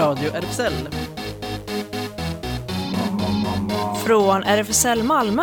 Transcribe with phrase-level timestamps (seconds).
[0.00, 0.72] Radio RFSL.
[4.06, 5.42] Från RFSL Malmö.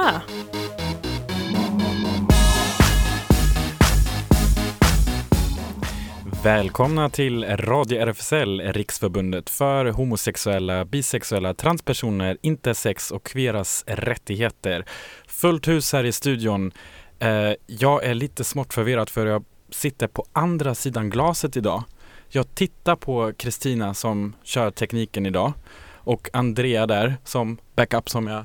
[6.43, 14.85] Välkomna till Radio RFSL, Riksförbundet för homosexuella, bisexuella, transpersoner, intersex och queeras rättigheter.
[15.27, 16.71] Fullt hus här i studion.
[17.19, 21.83] Eh, jag är lite smått förvirrad för jag sitter på andra sidan glaset idag.
[22.29, 25.53] Jag tittar på Kristina som kör tekniken idag
[25.93, 28.43] och Andrea där som backup som jag,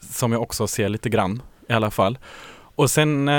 [0.00, 2.18] som jag också ser lite grann i alla fall.
[2.74, 3.34] Och sen eh,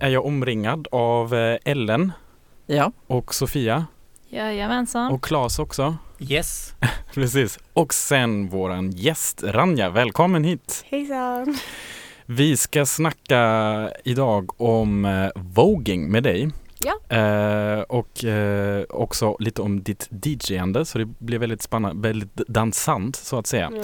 [0.00, 2.12] är jag omringad av eh, Ellen
[2.66, 3.86] Ja, och Sofia
[4.28, 5.12] Jajamensan.
[5.12, 5.96] och Claes också.
[6.18, 6.74] Yes.
[7.14, 7.58] Precis.
[7.72, 9.90] Och sen våran gäst Ranja.
[9.90, 10.84] Välkommen hit!
[10.86, 11.58] Hejsan!
[12.26, 16.50] Vi ska snacka idag om eh, voging med dig.
[16.80, 17.16] Ja.
[17.16, 23.16] Eh, och eh, också lite om ditt DJande så det blir väldigt spännande, väldigt dansant
[23.16, 23.70] så att säga.
[23.74, 23.82] Ja.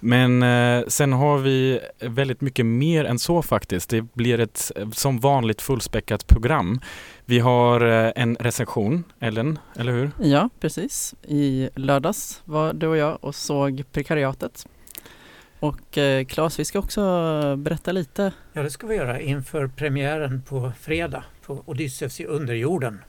[0.00, 3.90] Men eh, sen har vi väldigt mycket mer än så faktiskt.
[3.90, 6.80] Det blir ett som vanligt fullspäckat program.
[7.24, 10.10] Vi har eh, en recension, Ellen, eller hur?
[10.18, 11.14] ja precis.
[11.22, 14.66] I lördags var du och jag och såg Prekariatet.
[15.64, 17.00] Och eh, Claes, vi ska också
[17.56, 18.32] berätta lite.
[18.52, 23.00] Ja, det ska vi göra inför premiären på fredag på Odysseus i underjorden.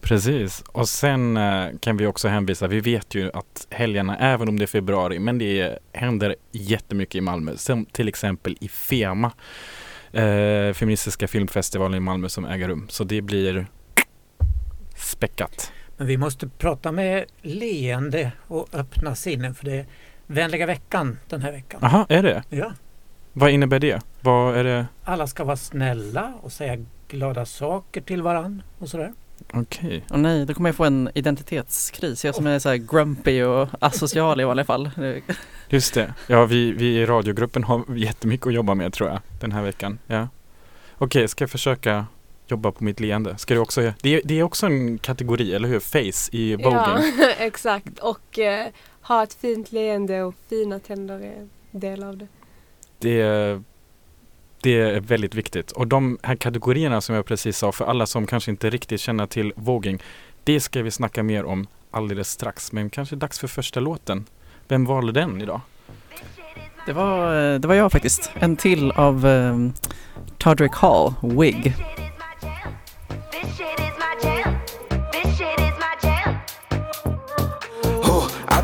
[0.00, 4.58] Precis, och sen eh, kan vi också hänvisa, vi vet ju att helgerna, även om
[4.58, 9.32] det är februari, men det händer jättemycket i Malmö, som till exempel i FEMA,
[10.12, 12.86] eh, feministiska filmfestivalen i Malmö som äger rum.
[12.88, 13.66] Så det blir
[14.96, 15.72] späckat.
[15.96, 19.86] Men vi måste prata med leende och öppna sinnen för det är
[20.30, 21.84] vänliga veckan den här veckan.
[21.84, 22.42] Aha, är det?
[22.48, 22.72] Ja.
[23.32, 24.02] Vad innebär det?
[24.20, 24.86] Vad är det?
[25.04, 29.12] Alla ska vara snälla och säga glada saker till varann och sådär.
[29.52, 30.04] Okej.
[30.10, 32.24] Och nej, då kommer jag få en identitetskris.
[32.24, 34.90] Jag som är så här grumpy och asocial i alla fall.
[35.68, 36.14] Just det.
[36.26, 39.98] Ja, vi, vi i radiogruppen har jättemycket att jobba med tror jag den här veckan.
[40.06, 40.28] Ja.
[40.98, 42.06] Okej, ska jag försöka
[42.50, 43.38] jobba på mitt leende?
[43.38, 45.80] Ska du också, det, är, det är också en kategori, eller hur?
[45.80, 46.72] Face i voging.
[46.74, 47.02] Ja,
[47.38, 47.98] exakt.
[47.98, 48.66] Och eh,
[49.02, 52.26] ha ett fint leende och fina tänder är en del av det.
[52.98, 53.62] Det,
[54.62, 55.72] det är väldigt viktigt.
[55.72, 59.26] Och de här kategorierna som jag precis sa, för alla som kanske inte riktigt känner
[59.26, 60.02] till voging,
[60.44, 62.72] det ska vi snacka mer om alldeles strax.
[62.72, 64.26] Men kanske dags för första låten.
[64.68, 65.60] Vem valde den idag?
[66.86, 68.30] Det var, eh, det var jag faktiskt.
[68.34, 69.72] En till av um,
[70.38, 71.74] Todrick Hall, Wig.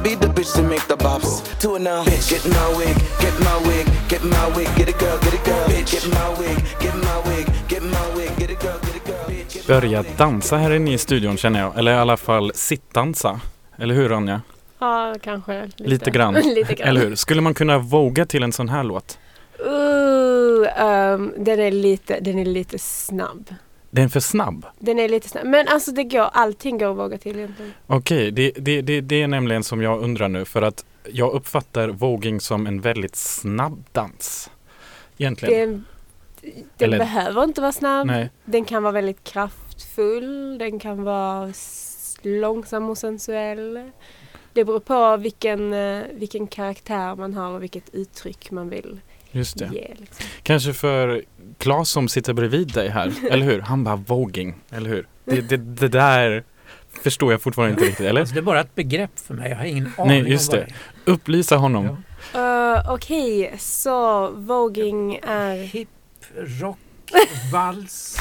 [0.06, 1.32] Be the bitch to make the bops.
[1.60, 2.30] Two and now, bitch.
[2.30, 5.66] Get my wig, get my wig, get my wig, get it girl, get it girl,
[5.72, 5.90] bitch.
[5.94, 9.24] Get my wig, get my wig, get my wig, get it girl, get it girl,
[9.28, 9.54] bitch.
[9.54, 11.78] Get Börja dansa här inne i studion känner jag.
[11.78, 13.40] Eller i alla fall sittdansa.
[13.78, 14.40] Eller hur Anja?
[14.78, 16.34] Ja, kanske lite, Lite grann.
[16.54, 16.88] lite grann.
[16.88, 17.14] Eller hur?
[17.14, 19.18] Skulle man kunna våga till en sån här låt?
[19.60, 23.54] Uh, ehm, den, är lite, den är lite snabb.
[23.96, 24.66] Den är för snabb.
[24.78, 25.46] Den är lite snabb.
[25.46, 27.72] Men alltså det går, allting går att våga till egentligen.
[27.86, 31.88] Okej, det, det, det, det är nämligen som jag undrar nu för att jag uppfattar
[31.88, 34.50] voging som en väldigt snabb dans.
[35.18, 35.70] Egentligen.
[35.70, 35.84] Den,
[36.76, 38.06] den Eller- behöver inte vara snabb.
[38.06, 40.58] Nej, Den kan vara väldigt kraftfull.
[40.58, 41.52] Den kan vara
[42.22, 43.90] långsam och sensuell.
[44.52, 49.58] Det beror på vilken, eh, vilken karaktär man har och vilket uttryck man vill just
[49.58, 49.70] det.
[49.72, 49.94] ge.
[49.96, 50.26] Liksom.
[50.42, 51.22] Kanske för
[51.58, 53.60] Claes som sitter bredvid dig här, eller hur?
[53.60, 55.06] Han bara voging, eller hur?
[55.24, 56.44] Det, det, det där
[57.02, 58.20] förstår jag fortfarande inte riktigt, eller?
[58.20, 59.50] Alltså det är bara ett begrepp för mig.
[59.50, 61.12] Jag har ingen aning Nej, just om vad det.
[61.12, 61.96] Upplysa honom.
[62.32, 62.76] Ja.
[62.76, 65.56] Uh, Okej, så voging är...
[65.56, 65.88] Hip,
[66.36, 66.78] rock,
[67.52, 68.18] vals.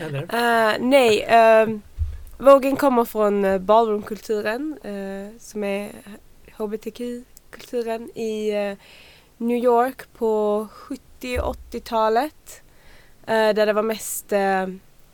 [0.00, 0.22] Eller?
[0.22, 1.26] Uh, nej,
[1.66, 1.78] uh,
[2.38, 5.90] vågen kommer från ballroomkulturen uh, som är
[6.56, 8.76] hbtq-kulturen i uh,
[9.36, 12.62] New York på 70 och 80-talet.
[13.26, 14.66] Eh, där det var mest eh,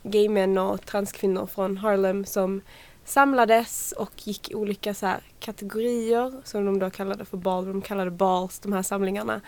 [0.03, 2.61] gaymän och transkvinnor från Harlem som
[3.05, 8.11] samlades och gick i olika så här, kategorier som de då kallade för ballroom, kallade
[8.11, 9.41] balls, de här samlingarna.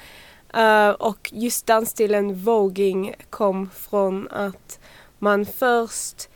[0.58, 4.80] Uh, och just dansstilen voging kom från att
[5.20, 6.30] man först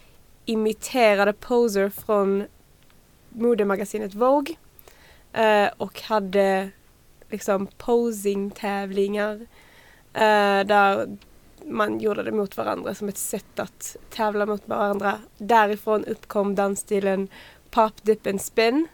[0.46, 2.44] imiterade poser från
[3.30, 4.56] modemagasinet Vogue
[5.38, 6.70] uh, och hade
[7.30, 9.48] liksom posing-tävlingar
[10.68, 11.18] där
[11.66, 15.20] man gjorde det mot varandra som ett sätt att tävla mot varandra.
[15.38, 17.28] Därifrån uppkom dansstilen
[17.72, 18.88] Pop, Dip and Spin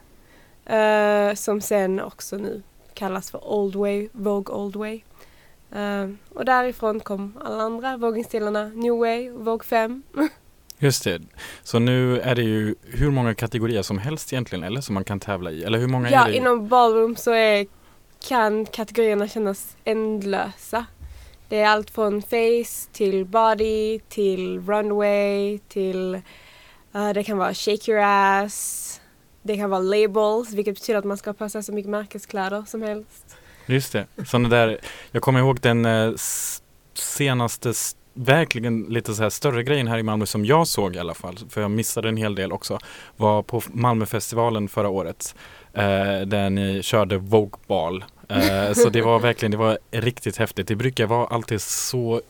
[0.65, 2.61] eh, som sen också nu
[2.93, 5.01] kallas för Old Way, Vogue Old Way.
[5.71, 10.03] Eh, och därifrån kom alla andra vågingstilarna, New Way, Vogue 5.
[10.81, 11.21] Just det.
[11.63, 15.19] Så nu är det ju hur många kategorier som helst egentligen eller som man kan
[15.19, 15.63] tävla i?
[15.63, 16.35] Eller hur många är Ja, det?
[16.35, 17.67] inom ballroom så är,
[18.27, 20.85] kan kategorierna kännas ändlösa.
[21.49, 26.21] Det är allt från face till body till runway till
[26.95, 29.01] uh, det kan vara shake your ass.
[29.41, 33.37] Det kan vara labels vilket betyder att man ska passa så mycket märkeskläder som helst.
[33.65, 34.07] Just det.
[34.25, 34.79] sådana där,
[35.11, 36.11] jag kommer ihåg den eh,
[36.93, 37.73] senaste
[38.13, 41.37] verkligen lite så här större grejen här i Malmö som jag såg i alla fall,
[41.49, 42.79] för jag missade en hel del också,
[43.17, 45.35] var på Malmöfestivalen förra året
[45.73, 48.03] eh, där ni körde Vogue Ball.
[48.29, 50.67] Eh, så det var verkligen, det var riktigt häftigt.
[50.67, 52.21] Det brukar vara alltid så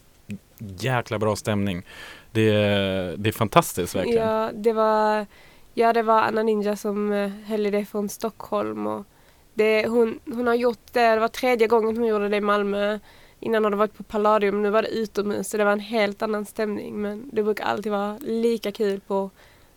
[0.80, 1.84] jäkla bra stämning.
[2.31, 4.28] Det, är- det är fantastiskt verkligen.
[4.28, 5.25] Ja, det var,
[5.74, 8.88] ja, det var Anna Ninja som eh, höll i det från Stockholm.
[8.88, 9.06] Och
[9.54, 13.00] det, hon, hon har gjort det, det var tredje gången hon gjorde det i Malmö.
[13.40, 16.22] Innan har det varit på Palladium, nu var det utomhus så det var en helt
[16.22, 17.01] annan stämning.
[17.01, 19.30] Men det brukar alltid vara lika kul på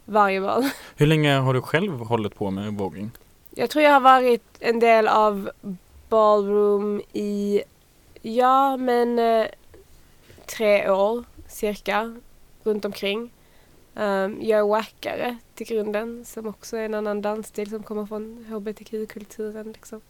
[0.05, 0.65] varje bal.
[0.97, 3.11] Hur länge har du själv hållit på med våging?
[3.55, 5.51] Jag tror jag har varit en del av
[6.13, 7.63] ballroom i,
[8.23, 9.47] ja men eh,
[10.47, 12.15] tre år cirka
[12.63, 13.33] runt omkring.
[13.95, 18.45] Um, jag är wackare till grunden som också är en annan dansstil som kommer från
[18.49, 19.73] hbtq-kulturen.
[19.73, 20.01] Liksom.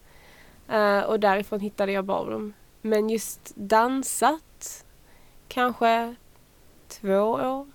[0.72, 2.52] Uh, och därifrån hittade jag ballroom.
[2.80, 4.84] Men just dansat
[5.48, 6.14] kanske
[6.88, 7.66] två år.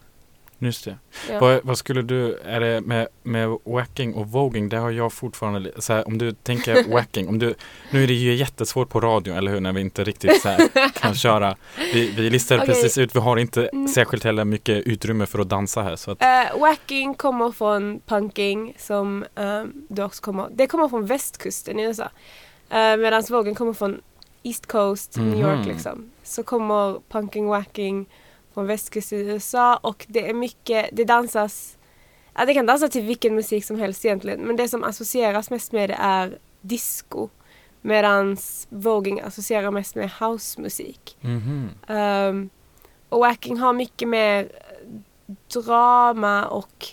[0.60, 0.98] Just det.
[1.30, 1.40] Ja.
[1.40, 5.72] Vad, vad skulle du, är det med, med wacking och voging, där har jag fortfarande,
[5.78, 7.54] så här, om du tänker wacking, om du,
[7.92, 10.90] nu är det ju jättesvårt på radio, eller hur, när vi inte riktigt så här,
[11.00, 11.56] kan köra.
[11.94, 12.74] Vi, vi listade Okej.
[12.74, 13.88] precis ut, vi har inte Mm.
[13.88, 15.96] särskilt heller mycket utrymme för att dansa här.
[15.96, 21.06] Så att, Uh, wacking kommer från punking som um, du också kommer, det kommer från
[21.06, 22.04] västkusten i USA.
[22.04, 24.02] Uh, Medan vågen kommer från
[24.44, 25.68] East Coast, New York Mhm.
[25.68, 26.12] liksom.
[26.24, 28.06] Så kommer punking wacking
[28.58, 31.78] från västkusten i USA och det är mycket, det dansas,
[32.34, 35.72] ja det kan dansa till vilken musik som helst egentligen men det som associeras mest
[35.72, 37.30] med det är disco.
[37.82, 41.18] Medans våging associerar mest med housemusik.
[41.22, 41.70] mhm.
[41.88, 42.50] Um,
[43.10, 44.50] och Wacking har mycket mer
[45.54, 46.86] drama och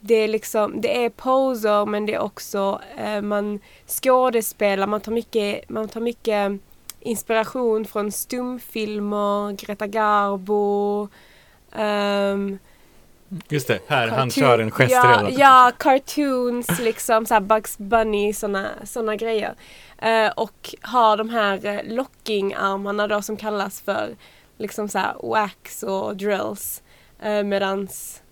[0.00, 5.12] det är liksom, det är poser men det är också, eh, man skådespelar, man tar
[5.12, 6.60] mycket, man tar mycket
[7.00, 11.08] inspiration från stumfilmer, Greta Garbo,
[11.72, 12.58] ehm,
[13.48, 15.38] Just det, här, han kör en gest ja, redan.
[15.38, 19.54] Ja, cartoons liksom, så Bugs Bunny, såna, såna grejer.
[19.98, 24.16] Eh, och har de här eh, locking-armarna då som kallas för
[24.58, 26.82] liksom så här wax och drills.
[27.20, 28.22] Eh, medans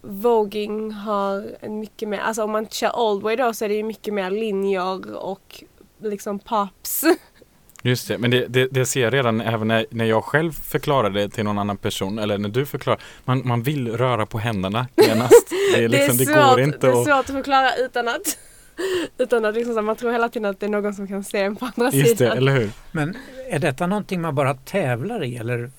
[0.00, 3.82] voging har mycket mer, alltså om man kör old way då så är det ju
[3.82, 5.64] mycket mer linjer och
[5.98, 7.04] liksom pops.
[7.82, 11.10] Just det, men det, det, det ser jag redan även när, när jag själv förklarar
[11.10, 13.00] det till någon annan person eller när du förklarar.
[13.24, 15.50] Man, man vill röra på händerna genast.
[15.74, 17.06] Det, är liksom, det, svårt, går inte det är att...
[17.06, 18.38] svårt att förklara utan att
[19.18, 21.56] utan att liksom, man tror hela tiden att det är någon som kan se en
[21.56, 22.36] på andra Just det, sidan.
[22.36, 22.70] eller hur?
[22.92, 23.16] Men
[23.50, 25.70] är detta någonting man bara tävlar i eller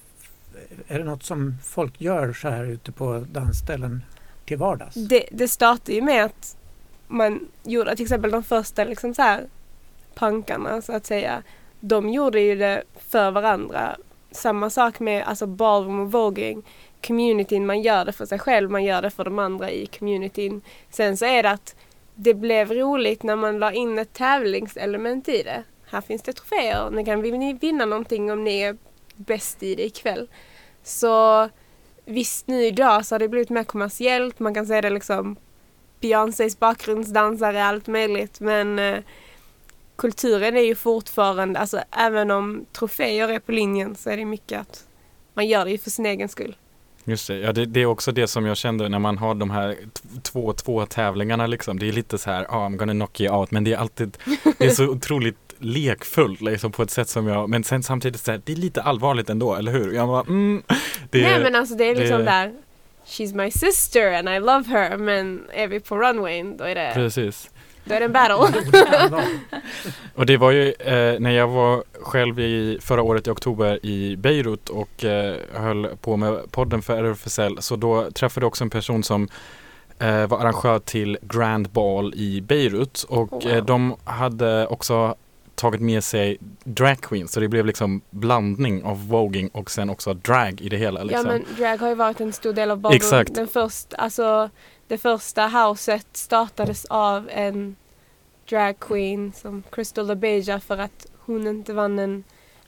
[0.87, 4.03] är det något som folk gör så här ute på dansställen
[4.45, 4.95] till vardags?
[4.95, 6.57] Det, det startade ju med att
[7.07, 9.43] man gjorde till exempel de första liksom så här
[10.15, 11.43] punkarna så att säga.
[11.79, 13.97] De gjorde ju det för varandra.
[14.31, 16.63] Samma sak med alltså ballroom och voging.
[17.07, 20.61] Communityn, man gör det för sig själv, man gör det för de andra i communityn.
[20.89, 21.75] Sen så är det att
[22.15, 25.63] det blev roligt när man la in ett tävlingselement i det.
[25.91, 28.77] Här finns det troféer, nu kan ni vinna någonting om ni är
[29.15, 30.29] bäst i det ikväll.
[30.83, 31.49] Så
[32.05, 35.35] visst nu idag så har det blivit mer kommersiellt, man kan se det liksom
[35.99, 38.99] Beyoncés bakgrundsdansare, allt möjligt men eh,
[39.99, 44.59] kulturen är ju fortfarande, alltså även om troféer är på linjen så är det mycket
[44.61, 44.83] att
[45.33, 46.55] man gör det ju för sin egen skull.
[47.03, 49.49] Just det, ja, det, det är också det som jag kände när man har de
[49.49, 49.75] här
[50.23, 51.79] två, två tävlingarna liksom.
[51.79, 54.17] Det är lite så här, ah, I'm gonna knock you out, men det är alltid,
[54.57, 58.31] det är så otroligt lekfullt liksom på ett sätt som jag, men sen samtidigt så
[58.31, 59.93] här, det är lite allvarligt ändå, eller hur?
[59.93, 60.63] Jag bara, mm,
[61.09, 62.53] det, Nej men alltså det är liksom det- där
[63.05, 66.91] She's my sister and I love her men är vi på runwayn då är det,
[66.93, 67.49] precis.
[67.83, 68.61] Då är det en battle.
[70.15, 74.15] Och det var ju eh, när jag var själv i förra året i oktober i
[74.15, 78.69] Beirut och eh, höll på med podden för RFSL så då träffade jag också en
[78.69, 79.27] person som
[79.99, 83.51] eh, var arrangör till Grand Ball i Beirut och Oh, wow.
[83.51, 85.15] eh, de hade också
[85.55, 90.13] tagit med sig drag queens så det blev liksom blandning av voging och sen också
[90.13, 91.03] drag i det hela.
[91.03, 91.25] Liksom.
[91.25, 92.95] Ja men drag har ju varit en stor del av ballroom.
[92.95, 93.35] Exakt.
[93.35, 94.49] Den först, alltså,
[94.89, 97.75] det första houset startades av en
[98.49, 102.23] drag queen som Crystal LaBeija för att hon inte vann en,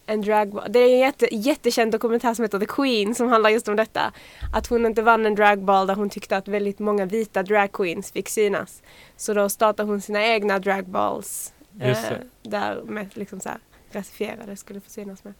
[0.06, 0.68] en dragball.
[0.70, 4.14] Det är en jätte, jättekänd dokumentär som heter The Queen som handlar just om detta.
[4.54, 8.30] Att hon inte vann en dragball där hon tyckte att väldigt många vita dragqueens fick
[8.30, 8.82] synas.
[9.18, 11.54] Så då startade hon sina egna dragballs.
[11.80, 11.98] Eh,
[12.42, 13.60] där med liksom så här
[13.92, 15.34] rasifierade skulle få synas med.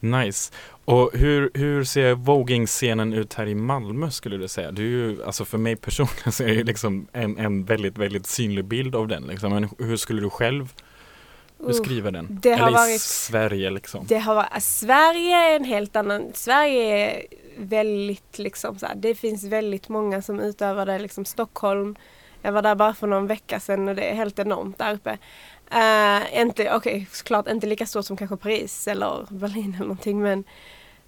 [0.00, 0.52] Nice.
[0.84, 4.70] Och hur, hur ser voging-scenen ut här i Malmö skulle du säga?
[4.70, 8.26] Du är ju, alltså för mig personligen så är det liksom en, en väldigt, väldigt
[8.26, 9.52] synlig bild av den liksom.
[9.52, 10.72] Men hur skulle du själv
[11.66, 12.38] beskriva den?
[12.42, 14.04] det har Eller i varit- Sverige liksom?
[14.08, 17.22] Det har varit, Sverige är en helt annan, Sverige är
[17.58, 21.96] väldigt liksom så här, det finns väldigt många som utövar det liksom Stockholm.
[22.42, 25.18] Jag var där bara för någon vecka sedan och det är helt enormt där uppe.
[25.74, 30.44] Uh, inte, okej såklart inte lika stort som kanske Paris eller Berlin eller någonting men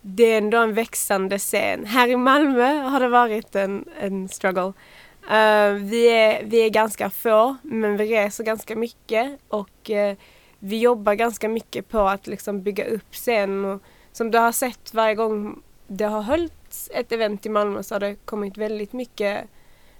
[0.00, 1.86] det är ändå en växande scen.
[1.86, 4.72] Här i Malmö har det varit en, en struggle.
[5.24, 10.16] Uh, vi, är, vi är ganska få men vi reser ganska mycket och uh,
[10.58, 13.64] vi jobbar ganska mycket på att liksom bygga upp scenen.
[13.64, 17.94] Och som du har sett varje gång det har hållits ett event i Malmö så
[17.94, 19.44] har det kommit väldigt mycket,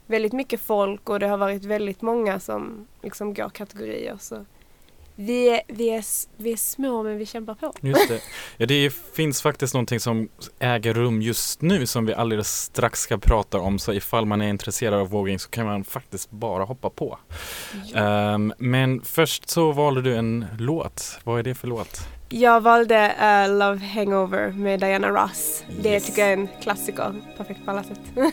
[0.06, 4.16] väldigt mycket folk och det har varit väldigt många som liksom går kategorier.
[4.20, 4.44] Så
[5.16, 6.04] vi, är, vi, är,
[6.36, 7.72] vi är små men vi kämpar på.
[7.80, 8.20] Just det.
[8.56, 10.28] Ja, det finns faktiskt någonting som
[10.58, 13.78] äger rum just nu som vi alldeles strax ska prata om.
[13.78, 17.18] Så ifall man är intresserad av våging så kan man faktiskt bara hoppa på.
[17.94, 21.18] Ehm, men först så valde du en låt.
[21.24, 22.00] Vad är det för låt?
[22.28, 25.64] Jag valde eh, Love Hangover med Diana Ross.
[25.82, 26.06] Det Yes.
[26.06, 27.14] tycker jag är en klassiker.
[27.36, 28.00] Perfekt på alla sätt.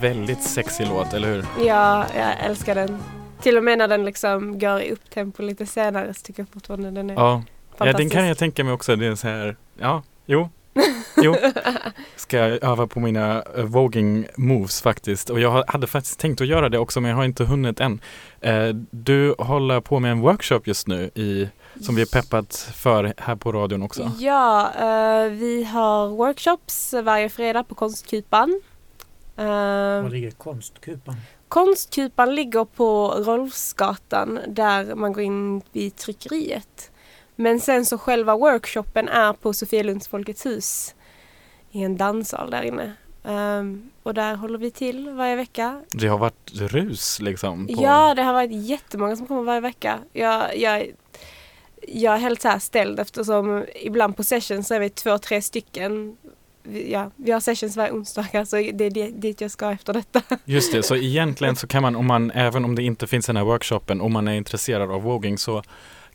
[0.00, 1.44] väldigt sexig låt, eller hur?
[1.66, 2.98] ja, jag älskar den.
[3.40, 6.90] Till och med när den liksom går i upptempo lite senare så tycker jag fortfarande
[6.90, 7.34] den är Ja, ja
[7.84, 8.12] den fantastisk.
[8.12, 8.96] kan jag tänka mig också.
[8.96, 10.48] Det är så här, ja, jo.
[11.16, 11.36] Jo,
[12.16, 15.30] ska jag öva på mina uh, våging moves faktiskt.
[15.30, 18.00] Och jag hade faktiskt tänkt att göra det också men jag har inte hunnit än.
[18.40, 21.48] Eh, du håller på med en workshop just nu i,
[21.80, 24.12] som vi är peppat för här på radion också.
[24.18, 28.60] Ja, eh, vi har workshops varje fredag på Konstkupan.
[29.36, 31.16] Eh, Var ligger konstkupan?
[31.48, 36.90] Konstkupan ligger på Rolfsgatan där man går in vid tryckeriet.
[37.36, 40.94] Men sen så själva workshopen är på Sofielunds Folkets hus
[41.70, 42.92] i en danssal där inne.
[43.24, 45.82] Ehm, och där håller vi till varje vecka.
[45.90, 47.66] Det har varit rus liksom.
[47.66, 49.98] På, Ja, det har varit jättemånga som kommer varje vecka.
[50.12, 50.86] Jag, jag,
[51.88, 55.42] jag är helt så här ställd eftersom ibland på sessions så är vi två, tre
[55.42, 56.16] stycken.
[56.62, 59.92] Vi, ja, vi har sessions varje onsdag, så det är det- dit jag ska efter
[59.92, 60.22] detta.
[60.44, 63.36] Just det, så egentligen så kan man, om man, även om det inte finns den
[63.36, 65.62] här workshopen, om man är intresserad av våging så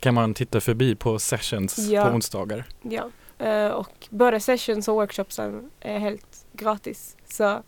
[0.01, 2.05] kan man titta förbi på sessions Ja.
[2.05, 2.65] på onsdagar.
[2.81, 3.10] Ja,
[3.46, 7.17] eh, och både sessions och workshopsen är helt gratis.
[7.27, 7.63] Så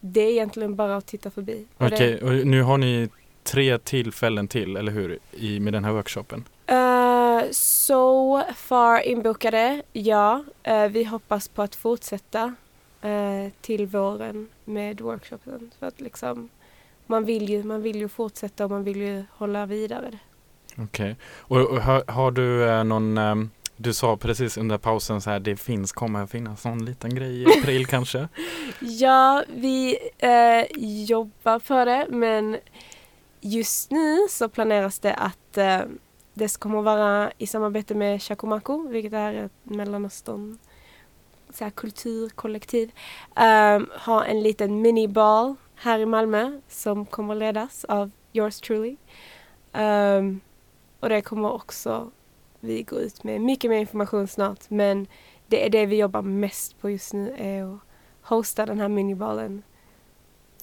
[0.00, 1.66] det är egentligen bara att titta förbi.
[1.78, 3.08] Okej, och nu har ni
[3.42, 6.44] tre tillfällen till, eller hur, i, med den här workshopen?
[6.66, 10.44] Eh, so far inbokade, ja.
[10.62, 12.54] Eh, vi hoppas på att fortsätta
[13.02, 15.70] eh, till våren med workshopen.
[15.78, 16.48] För att liksom,
[17.06, 20.18] man, vill ju, man vill ju fortsätta och man vill ju hålla vidare.
[20.82, 25.30] Okej, och, och har, har du eh, någon, ehm, du sa precis under pausen så
[25.30, 28.28] här, det finns, kommer finnas någon liten grej i april kanske?
[28.80, 30.64] Ja, vi eh,
[31.04, 32.56] jobbar på det men
[33.40, 35.80] just nu så planeras det att eh,
[36.34, 40.58] det kommer vara i samarbete med Chacomaco, vilket är ett Mellanöstern
[41.54, 42.90] så här, kulturkollektiv.
[43.36, 48.96] eh, ha en liten minibal här i Malmö som kommer ledas av yours truly.
[49.72, 50.40] Um,
[51.00, 52.10] och det kommer också
[52.60, 55.06] vi gå ut med mycket mer information snart men
[55.46, 57.80] det är det vi jobbar mest på just nu är att
[58.22, 59.62] hosta den här minibalen.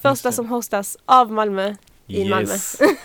[0.02, 1.76] Första som hostas av Malmö.
[2.08, 2.54] I Malmö.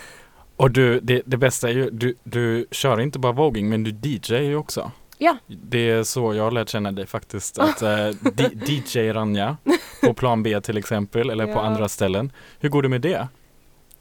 [0.55, 4.09] Och du, det, det bästa är ju, du, du kör inte bara våging men du
[4.09, 4.91] DJ ju också.
[5.17, 5.37] Ja.
[5.47, 7.59] Det är så jag har lärt känna dig faktiskt.
[7.59, 7.79] Att,
[8.35, 9.57] D- DJ Ranja
[10.03, 11.61] på plan B till exempel eller på Ja.
[11.61, 12.31] andra ställen.
[12.59, 13.27] Hur går det med det?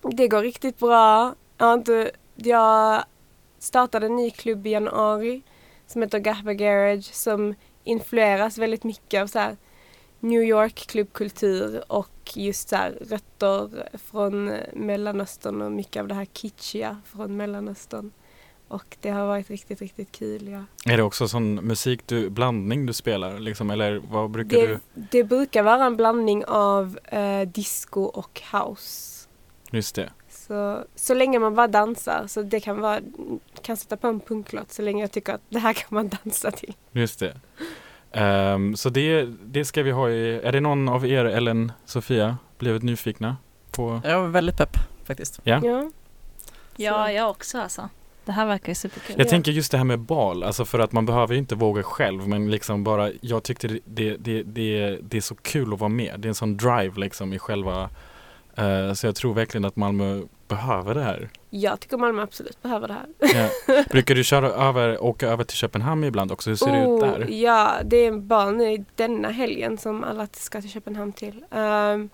[0.02, 1.34] Det går riktigt bra.
[1.58, 3.04] Jag, har inte, jag
[3.60, 5.42] startade en ny klubb i januari
[5.86, 9.56] som heter Gahba Garage som influeras väldigt mycket av så här
[10.20, 16.24] New York klubbkultur och just så här rötter från Mellanöstern och mycket av det här
[16.24, 18.12] kitschiga från Mellanöstern.
[18.68, 20.48] Och det har varit riktigt, riktigt kul.
[20.48, 20.92] Ja.
[20.92, 24.78] Är det också sån musik du, blandning du spelar liksom, eller vad brukar Det, du?
[24.94, 29.28] det brukar vara en blandning av eh, disco och house.
[29.70, 30.10] Just det.
[30.50, 33.00] Så, så länge man bara dansar, så det kan vara,
[33.62, 36.50] kan sätta på en punklåt så länge jag tycker att det här kan man dansa
[36.50, 36.75] till.
[36.92, 37.37] Just det.
[38.12, 42.37] Ehm, så det, det ska vi ha i, är det någon av er, Ellen, Sofia,
[42.59, 43.37] blivit nyfikna
[43.71, 44.00] på?
[44.04, 45.40] Jag var väldigt pepp faktiskt.
[45.45, 45.61] Ja.
[45.64, 45.90] Ja.
[46.76, 47.88] Ja, jag också alltså.
[48.25, 49.14] Det här verkar ju superkul.
[49.19, 49.30] Jag Ja.
[49.30, 52.28] tänker just det här med bal, alltså för att man behöver ju inte våga själv
[52.28, 55.88] men liksom bara, jag tyckte det, det, det, det, det är så kul att vara
[55.88, 56.14] med.
[56.21, 57.90] Det är en sån drive liksom i själva,
[58.54, 61.28] eh, så jag tror verkligen att Malmö behöver det här.
[61.50, 63.09] Jag tycker Malmö absolut behöver det här.
[63.66, 63.85] Ja.
[63.90, 66.50] Brukar du köra över, åka över till Köpenhamn ibland också?
[66.50, 67.26] Hur ser det ut Oh, där?
[67.30, 71.45] Ja, det är bara nu denna helgen som alla ska till Köpenhamn till.
[71.50, 72.11] Ehm,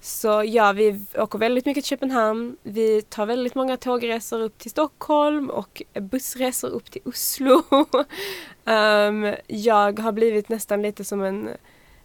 [0.00, 2.56] så ja, vi åker väldigt mycket till Köpenhamn.
[2.62, 7.62] Vi tar väldigt många tågresor upp till Stockholm och bussresor upp till Oslo.
[8.64, 11.48] Ehm, jag har blivit nästan lite som en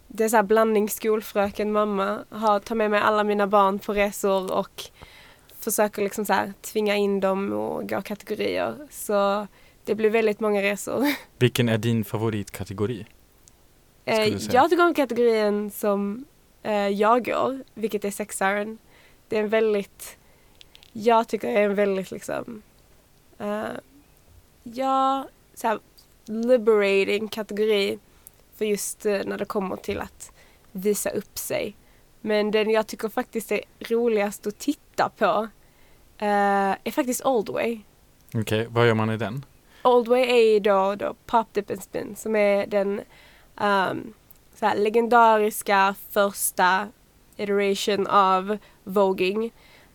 [0.08, 2.18] det är så här blandning skolfröken mamma.
[2.30, 4.84] Har, tar med mig alla mina barn på resor och
[5.66, 8.76] försöker liksom så här tvinga in dem och gå kategorier.
[8.90, 9.46] Så
[9.84, 11.06] det blir väldigt många resor.
[11.38, 13.06] Vilken är din favoritkategori?
[14.04, 16.24] Eh, jag tycker om kategorin som
[16.62, 18.78] eh, jag går, vilket är sexaren.
[19.28, 20.16] Det är en väldigt,
[20.92, 22.62] jag tycker det är en väldigt liksom,
[23.38, 23.76] eh,
[24.62, 25.78] ja, så här,
[26.26, 27.98] liberating kategori
[28.56, 30.32] för just när det kommer till att
[30.72, 31.76] visa upp sig.
[32.26, 35.48] Men den jag tycker faktiskt är roligast att titta på
[36.18, 37.80] eh, är faktiskt Old Way.
[38.34, 39.44] Okej, vad gör man i den?
[39.84, 43.00] Old Way är ju då, då Pop Dip and Spin som är den
[43.60, 44.14] um,
[44.54, 46.88] så här, legendariska första
[47.36, 49.52] iteration av voging.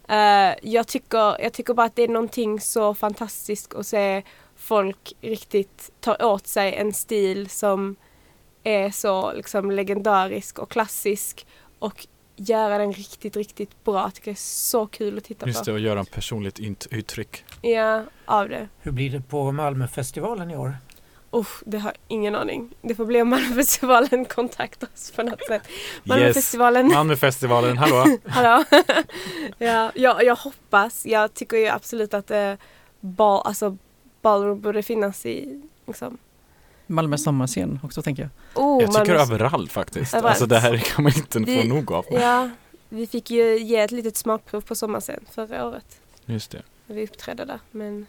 [0.07, 4.23] Eh, jag, tycker, jag tycker bara att det är någonting så fantastiskt att se
[4.55, 7.95] folk riktigt ta åt sig en stil som
[8.63, 11.45] är så liksom legendarisk och klassisk
[11.79, 12.07] och
[12.49, 14.01] göra den riktigt, riktigt bra.
[14.01, 15.71] Jag tycker det är så kul att titta Just på.
[15.71, 16.59] det, att göra en personligt
[16.91, 17.45] uttryck.
[17.61, 18.67] Ja, av det.
[18.79, 20.75] Hur blir det på Malmöfestivalen i år?
[21.31, 22.69] Oh, det har jag ingen aning.
[22.81, 25.61] Det får bli om Malmöfestivalen kontaktar oss på något sätt.
[26.03, 28.17] Malmöfestivalen, Malmöfestivalen, hallå?
[28.25, 28.63] hallå?
[29.57, 31.05] ja, jag, jag hoppas.
[31.05, 32.53] Jag tycker ju absolut att eh,
[32.99, 33.77] ball, alltså,
[34.21, 36.17] ballroom borde finnas i liksom.
[36.91, 38.63] Malmö sommarscen också tänker jag.
[38.65, 40.13] Oh, Jag tycker Malmö- överallt faktiskt.
[40.13, 40.29] Överallt.
[40.31, 42.05] Alltså det här kan man inte få Vi- nog av.
[42.11, 42.49] Ja,
[42.89, 45.85] vi fick ju ge ett litet smakprov på sommarscen förra året.
[46.25, 46.61] Just det.
[46.85, 47.59] Vi uppträdde där.
[47.71, 48.05] Men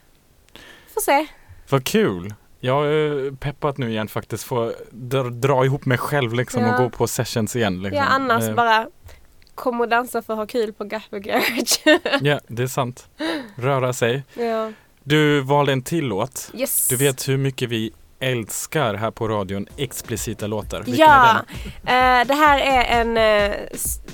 [0.95, 1.27] får se.
[1.69, 2.35] Vad kul!
[2.61, 6.77] Jag har peppat nu igen faktiskt få dra, dra ihop mig själv liksom Ja.
[6.77, 7.83] och gå på sessions igen.
[7.83, 7.97] Liksom.
[7.99, 8.87] Ja, annars Eh, bara
[9.55, 11.83] kom och dansa för att ha kul på Gaffer Garage.
[12.21, 13.09] Ja, det är sant.
[13.57, 14.23] Röra sig.
[14.35, 14.73] ja.
[15.05, 16.51] Du valde en till låt.
[16.55, 16.89] Yes.
[16.89, 20.83] Du vet hur mycket vi älskar här på radion explicita låtar.
[20.83, 21.37] Vilken ja,
[21.85, 23.57] eh, det här är en eh,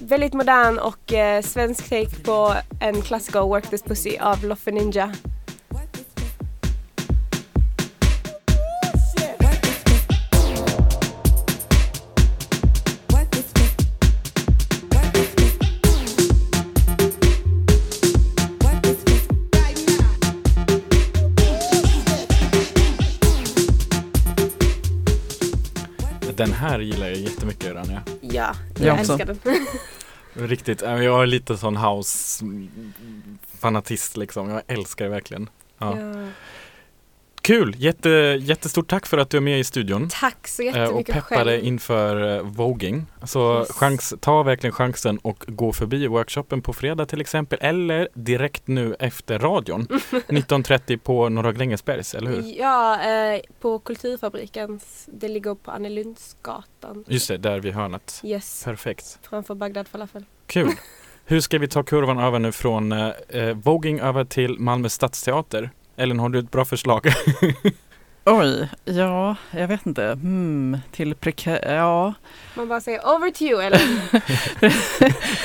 [0.00, 5.12] väldigt modern och eh, svensk take på en klassiker Work This Pussy av Loffe Ninja.
[26.38, 28.02] Den här gillar jag jättemycket Rania.
[28.20, 29.38] Ja, Jag jag älskar den.
[30.48, 34.50] Riktigt, eh, jag är lite sån house-fanatist liksom.
[34.50, 35.48] Jag älskar det verkligen.
[35.78, 35.98] Ja.
[36.00, 36.26] Ja.
[37.48, 37.74] Kul!
[37.78, 38.08] Jätte,
[38.40, 40.08] jättestort tack för att du är med i studion.
[40.12, 41.64] Tack så eh, Och jättemycket peppade själv.
[41.64, 43.06] inför eh, voging.
[43.24, 43.72] Så Yes.
[43.72, 47.58] chans, ta verkligen chansen och gå förbi workshopen på fredag till exempel.
[47.62, 49.86] Eller direkt nu efter radion.
[50.10, 52.42] 19.30 på Norra Grängesbergs, eller hur?
[52.58, 57.04] Ja, eh, på Kulturfabrikens, det ligger på Annelundsgatan.
[57.06, 58.20] Just det, där vid hörnet.
[58.24, 59.18] Yes, Perfekt.
[59.30, 60.24] framför Bagdad falafel.
[60.46, 60.70] Kul!
[61.24, 65.70] Hur ska vi ta kurvan över nu från eh, eh, voging över till Malmö stadsteater?
[65.98, 67.06] Ellen, har du ett bra förslag?
[68.24, 70.02] Oj, ja, jag vet inte.
[70.02, 71.74] Hmm, till prekär...
[71.74, 72.14] Ja,
[72.54, 73.80] Man bara säger over to you eller?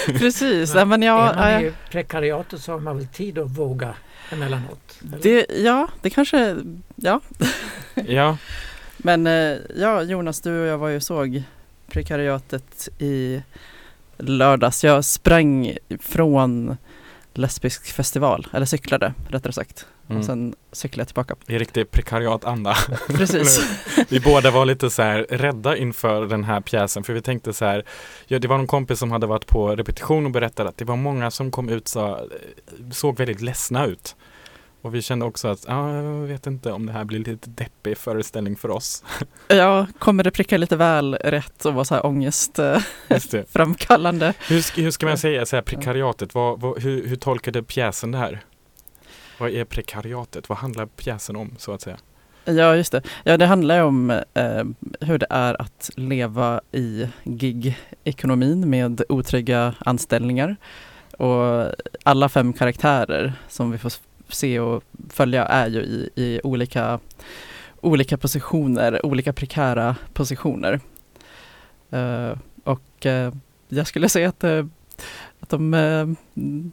[0.20, 0.76] precis.
[0.76, 3.96] Ja, men ja, är man i prekariatet så har man väl tid att våga
[4.30, 5.00] emellanåt?
[5.02, 5.20] eller?
[5.22, 6.58] det, ja, det kanske...
[6.96, 7.22] Ja,
[8.08, 8.38] ja,
[8.98, 11.44] men eh, ja, Jonas, du och jag var ju såg
[11.88, 13.42] prekariatet i
[14.18, 14.84] lördags.
[14.84, 16.78] Jag sprang från
[17.34, 19.86] lesbisk festival, eller cyklade rättare sagt.
[20.10, 20.20] Mm.
[20.20, 21.36] Och sen cyklade jag tillbaka.
[21.48, 22.76] i riktig prekariatanda.
[23.08, 23.66] Precis.
[24.10, 27.66] Vi båda var lite så här rädda inför den här pjäsen för vi tänkte så
[27.66, 27.84] här,
[28.28, 30.96] ja, det var någon kompis som hade varit på repetition och berättade att det var
[30.96, 32.28] många som kom ut så
[32.92, 34.16] såg väldigt ledsna ut.
[34.82, 37.98] Och vi kände också att, ja, jag vet inte om det här blir lite deppig
[37.98, 39.04] föreställning för oss.
[39.48, 44.26] Ja, kommer det pricka lite väl rätt och vara så här ångestframkallande?
[44.26, 44.34] Det.
[44.54, 48.12] Hur, ska- hur ska man säga, så här, prekariatet, vad, vad, hur, hur tolkade pjäsen
[48.12, 48.42] det här?
[49.44, 50.50] Vad är prekariatet?
[50.50, 51.98] Vad handlar pjäsen om så att säga?
[52.46, 53.02] Ja, just det.
[53.24, 54.64] Ja, det handlar om eh,
[55.00, 60.56] hur det är att leva i gig-ekonomin med otrygga anställningar.
[61.18, 61.72] Och
[62.04, 63.94] alla fem karaktärer som vi får
[64.28, 67.00] se och följa är ju i, i olika,
[67.82, 70.80] olika positioner, olika prekära positioner.
[71.92, 73.34] Eh, och eh,
[73.68, 74.66] jag skulle säga att, eh,
[75.44, 76.08] att de, eh,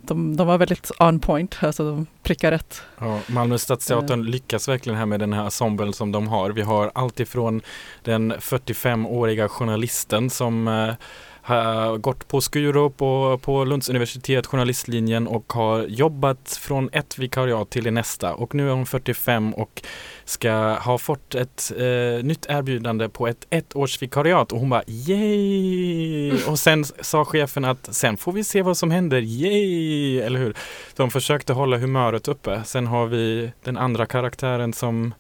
[0.01, 2.83] de, de var väldigt on point, alltså de prickar rätt.
[2.99, 6.51] Ja, Malmö stadsteatern lyckas verkligen här med den här ensemblen som de har.
[6.51, 7.63] Vi har allt ifrån
[8.03, 10.95] den 45-åriga journalisten som eh,
[11.43, 17.71] har gått på Skurup och på Lunds universitet journalistlinjen och har jobbat från ett vikariat
[17.71, 19.83] till det nästa och nu är hon 45 och
[20.25, 26.45] ska ha fått ett eh, nytt erbjudande på ett ettårsvikariat och hon bara yay!
[26.45, 30.21] Och sen sa chefen att sen får vi se vad som händer, yay!
[30.21, 30.55] Eller hur?
[30.97, 32.63] De försökte hålla humöret uppe.
[32.65, 35.15] Sen har vi den andra karaktären som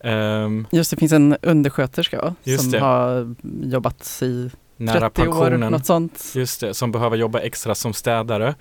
[0.00, 2.78] ehm, Just det, finns en undersköterska som det.
[2.78, 5.72] har jobbat i nära 30 år, pensionen.
[5.72, 6.32] något sånt.
[6.34, 8.54] Just det, som behöver jobba extra som städare.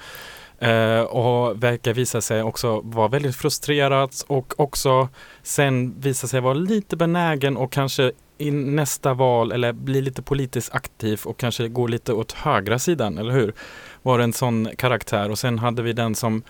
[0.60, 5.10] Eh, och verkar visa sig också vara väldigt frustrerad och också
[5.44, 10.76] sen visa sig vara lite benägen och kanske i nästa val eller bli lite politiskt
[10.76, 13.54] aktiv och kanske gå lite åt högra sidan, eller hur?
[14.02, 16.44] Var en sån karaktär och sen hade vi den som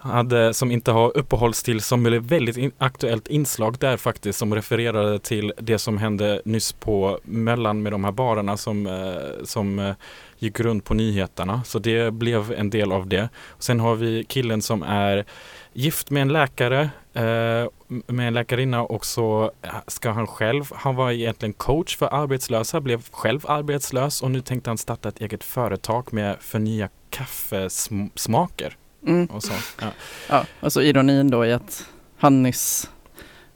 [0.00, 5.18] hade, som inte har uppehållstill som blev väldigt in, aktuellt inslag där faktiskt som refererade
[5.18, 9.94] till det som hände nyss på Mellan med de här barerna som, eh, som eh,
[10.38, 11.62] gick runt på nyheterna.
[11.64, 13.28] Så det blev en del av det.
[13.58, 15.24] Sen har vi killen som är
[15.72, 17.68] gift med en läkare, eh,
[18.06, 22.80] med en läkarinna och så eh, ska han själv, han var egentligen coach för arbetslösa,
[22.80, 29.26] blev själv arbetslös och nu tänkte han starta ett eget företag med förnya kaffesmaker Mm.
[29.26, 29.52] och så.
[29.80, 29.92] Ja.
[30.28, 31.86] Ja, och så ironin då i att
[32.18, 32.90] han nyss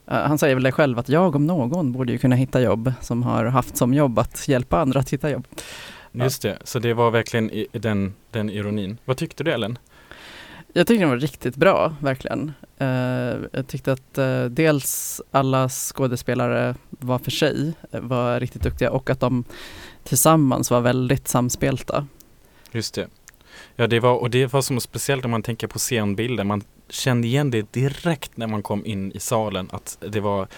[0.07, 2.93] eh, han säger väl det själv att jag om någon borde ju kunna hitta jobb
[3.01, 5.47] som har haft som jobb att hjälpa andra att hitta jobb.
[6.13, 8.99] Just det, så det var verkligen i, den, den ironin.
[9.05, 9.79] Vad tyckte du Ellen?
[10.73, 12.53] Jag tyckte den var riktigt bra, verkligen.
[12.79, 12.89] Eh,
[13.53, 19.21] jag tyckte att eh, dels alla skådespelare var för sig var riktigt duktiga och att
[19.21, 19.45] de
[20.05, 22.07] tillsammans var väldigt samspelta.
[22.73, 23.09] Just det.
[23.77, 26.47] Ja, det var, och det var som speciellt om man tänker på scenbilden.
[26.47, 30.49] Man kände igen det direkt när man kom in i salen att det var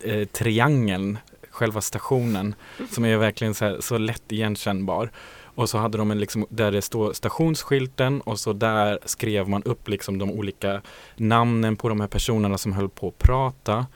[0.00, 1.18] eh, triangeln,
[1.50, 2.54] själva stationen,
[2.90, 5.10] som är verkligen så, här, så lätt igenkännbar.
[5.54, 9.62] Och så hade de en liksom, där det står stationsskylten och så där skrev man
[9.62, 10.82] upp liksom de olika
[11.16, 13.86] namnen på de här personerna som höll på att prata.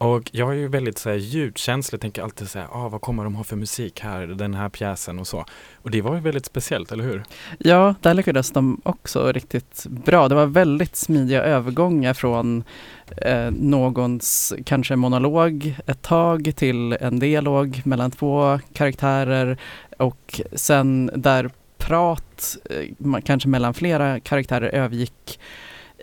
[0.00, 3.24] Och jag är ju väldigt så här, ljudkänslig, tänker alltid så här, ah, vad kommer
[3.24, 5.44] de ha för musik här, den här pjäsen och så.
[5.74, 7.22] Och det var ju väldigt speciellt, eller hur?
[7.58, 10.28] Ja, där lyckades de också riktigt bra.
[10.28, 12.64] Det var väldigt smidiga övergångar från
[13.16, 19.58] eh, någons kanske monolog ett tag till en dialog mellan två karaktärer
[19.98, 25.40] och sen där prat, eh, kanske mellan flera karaktärer övergick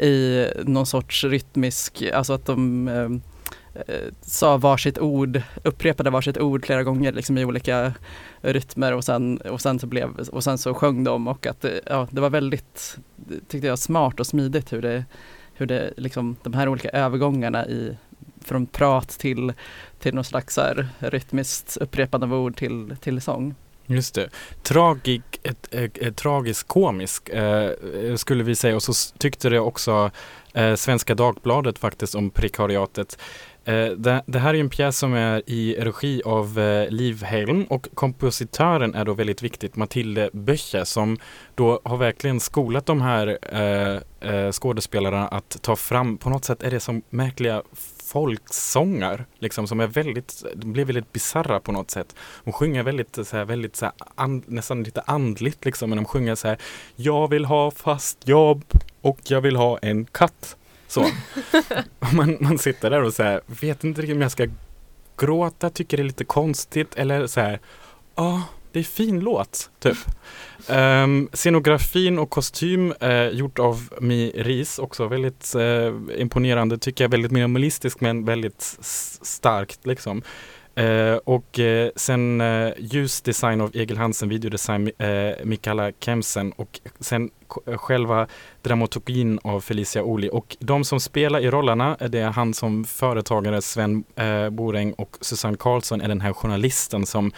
[0.02, 3.10] i någon sorts rytmisk, alltså att de eh,
[3.88, 7.94] Eh, sa varsitt ord, upprepade varsitt ord flera gånger liksom i olika
[8.42, 11.82] rytmer och sen, och sen, så, blev, och sen så sjöng de och att det-
[11.86, 12.98] ja, det var väldigt,
[13.48, 15.06] tyckte jag, smart och smidigt hur det,
[15.54, 17.98] hur det liksom, de här olika övergångarna i,
[18.46, 19.54] från prat till,
[20.00, 23.56] till någon slags så här, rytmiskt upprepande av ord till, till sång.
[23.90, 24.30] Just det.
[24.64, 27.72] Tragik, ett, ett, ett, tragisk komisk eh,
[28.16, 30.12] skulle vi säga och så tyckte det också
[30.54, 33.18] eh, Svenska Dagbladet faktiskt om prekariatet.
[33.68, 37.64] Eh, det, det här är en pjäs som är i regi av eh, Liv Helm
[37.64, 41.18] och kompositören är då väldigt viktigt, Matilde Böche som
[41.56, 46.64] då har verkligen skolat de här eh, eh, skådespelarna att ta fram, på något sätt
[46.64, 47.64] är det som märkliga
[48.04, 52.16] folksånger, liksom som är väldigt, de blir väldigt bisarra på något sätt.
[52.44, 56.06] Hon sjunger väldigt, så här, väldigt så här, and, nästan lite andligt liksom, men de
[56.06, 56.58] sjunger så här
[56.96, 58.64] Jag vill ha fast jobb
[59.02, 60.58] och jag vill ha en katt.
[60.88, 61.06] Så.
[62.14, 64.48] Man, man sitter där och så här, vet inte riktigt om jag ska
[65.18, 67.60] gråta, tycker det är lite konstigt eller så här,
[68.16, 69.98] ja, det är fin låt, typ.
[70.70, 77.10] Um, scenografin och kostym uh, gjort av Mi Ris, också väldigt uh, imponerande, tycker jag,
[77.12, 78.78] väldigt minimalistisk men väldigt
[79.22, 80.22] starkt liksom.
[80.78, 87.30] Eh, och eh, sen eh, ljusdesign av Egil Hansen, videodesign eh, Mikaela Kemsen och sen
[87.48, 88.28] k- eh, själva
[88.62, 90.30] dramaturgin av Felicia Oli.
[90.34, 94.94] Och de som spelar i rollerna, eh, det är han som företagare Sven eh, Boräng
[94.94, 97.32] och Susanne Karlsson är den här journalisten som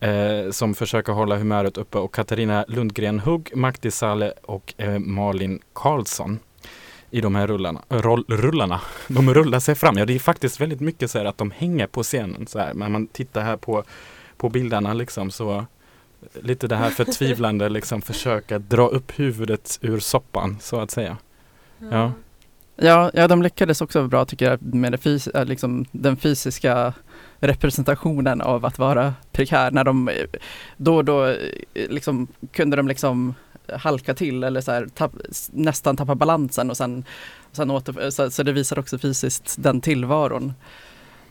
[0.00, 5.60] eh, som försöker hålla humöret uppe och Katarina Lundgren Hugg, Makti Saleh och eh, Malin
[5.72, 6.38] Karlsson
[7.12, 7.82] i de här rullarna.
[7.88, 8.80] Roll, rullarna.
[9.08, 9.98] De rullar sig fram.
[9.98, 12.74] Ja, det är faktiskt väldigt mycket så här att de hänger på scenen så här.
[12.74, 13.84] Men man tittar här på,
[14.36, 15.66] på bilderna liksom så
[16.42, 21.16] lite det här förtvivlande liksom försöka dra upp huvudet ur soppan så att säga.
[21.90, 22.12] Ja.
[22.76, 26.92] Ja, ja, de lyckades också bra tycker jag med det fys- äh, liksom, den fysiska
[27.38, 29.70] representationen av att vara prekär.
[29.70, 30.14] När de eh,
[30.76, 31.36] då och då eh,
[31.74, 33.34] liksom, kunde de liksom
[33.68, 35.12] halka till eller så här, tapp,
[35.50, 37.04] nästan tappa balansen och sen,
[37.52, 40.52] sen åter, så, så det visar också fysiskt den tillvaron.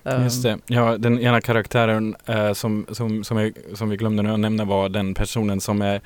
[0.04, 0.24] Ehm.
[0.24, 0.60] Just det.
[0.68, 4.66] Ja, den ena karaktären eh, som, som, som, jag, som vi glömde nu att nämna
[4.66, 6.02] var den personen som är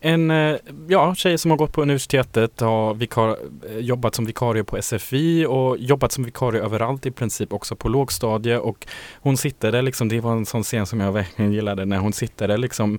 [0.00, 0.56] en eh,
[0.88, 3.36] ja, tjej som har gått på universitetet, har vikar,
[3.68, 7.88] eh, jobbat som vikarie på SFI och jobbat som vikarie överallt i princip, också på
[7.88, 8.58] lågstadie.
[8.58, 8.86] Och
[9.20, 12.12] hon sitter där liksom, det var en sån scen som jag verkligen gillade, när hon
[12.12, 12.98] sitter där liksom,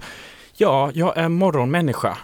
[0.58, 2.18] ja, jag är morgonmänniska.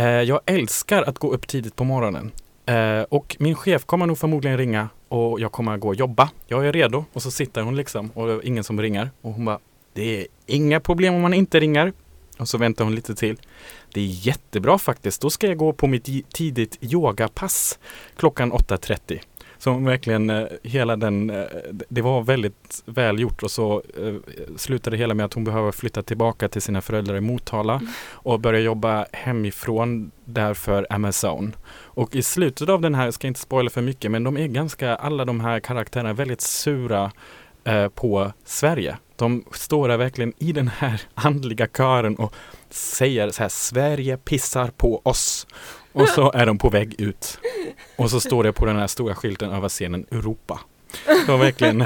[0.00, 2.32] Eh, jag älskar att gå upp tidigt på morgonen.
[2.66, 6.30] Eh, och min chef kommer nog förmodligen ringa och jag kommer gå och jobba.
[6.46, 7.04] Jag är redo.
[7.12, 9.10] Och så sitter hon liksom och det är ingen som ringer.
[9.20, 9.58] Och hon bara,
[9.92, 11.92] det är inga problem om man inte ringer.
[12.38, 13.36] Och så väntar hon lite till.
[13.94, 15.22] Det är jättebra faktiskt.
[15.22, 17.78] Då ska jag gå på mitt tidigt yogapass
[18.16, 19.20] klockan 8.30.
[19.64, 21.44] Hon verkligen eh, hela den, eh,
[21.88, 24.14] det var väldigt väl gjort och så eh,
[24.56, 27.80] slutade det hela med att hon behöver flytta tillbaka till sina föräldrar i Motala
[28.12, 31.56] och börja jobba hemifrån där för Amazon.
[31.72, 34.46] Och i slutet av den här, jag ska inte spoila för mycket, men de är
[34.46, 37.12] ganska, alla de här karaktärerna är väldigt sura
[37.94, 38.96] på Sverige.
[39.16, 42.34] De står där verkligen i den här andliga kören och
[42.70, 45.46] säger så här, Sverige pissar på oss.
[45.92, 47.38] Och så är de på väg ut.
[47.96, 50.60] Och så står det på den här stora skylten över scenen Europa.
[51.06, 51.78] Det var verkligen,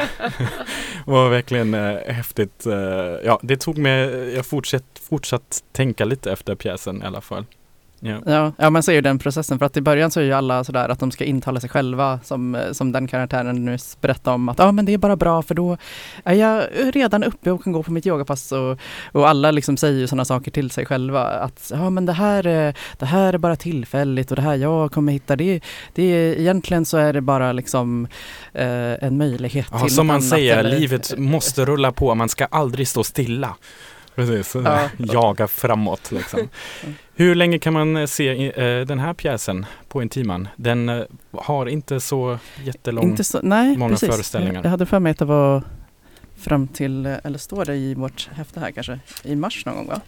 [1.06, 2.66] var verkligen eh, häftigt.
[2.66, 2.74] Eh,
[3.24, 7.44] ja, det tog mig, jag fortsatt, fortsatt tänka lite efter pjäsen i alla fall.
[8.06, 8.22] Ja.
[8.26, 10.64] Ja, ja, man ser ju den processen för att i början så är ju alla
[10.64, 14.48] sådär att de ska intala sig själva som, eh, som den karaktären nu berättar om
[14.48, 15.76] att ja men det är bara bra för då
[16.24, 16.64] är jag
[16.94, 18.78] redan uppe och kan gå på mitt yogapass och,
[19.12, 22.46] och alla liksom säger ju sådana saker till sig själva att ja men det här,
[22.46, 25.60] är- det här är bara tillfälligt och det här jag kommer hitta det,
[25.94, 28.06] det är, egentligen så är det bara liksom
[28.52, 32.28] eh, en möjlighet Ja, till som man annat säger, eller- livet måste rulla på, man
[32.28, 33.54] ska aldrig stå stilla.
[34.14, 34.88] Precis, Ja.
[34.98, 36.40] jaga framåt liksom.
[37.16, 40.48] Hur länge kan man eh, se eh, den här pjäsen på en timman?
[40.56, 43.04] Den eh, har inte så jättelång...
[43.04, 44.10] Inte så, nej, många precis.
[44.10, 44.60] föreställningar.
[44.64, 45.62] Jag, hade för mig att det var
[46.36, 50.00] fram till, eller står det i vårt häfte här kanske, i mars någon gång va?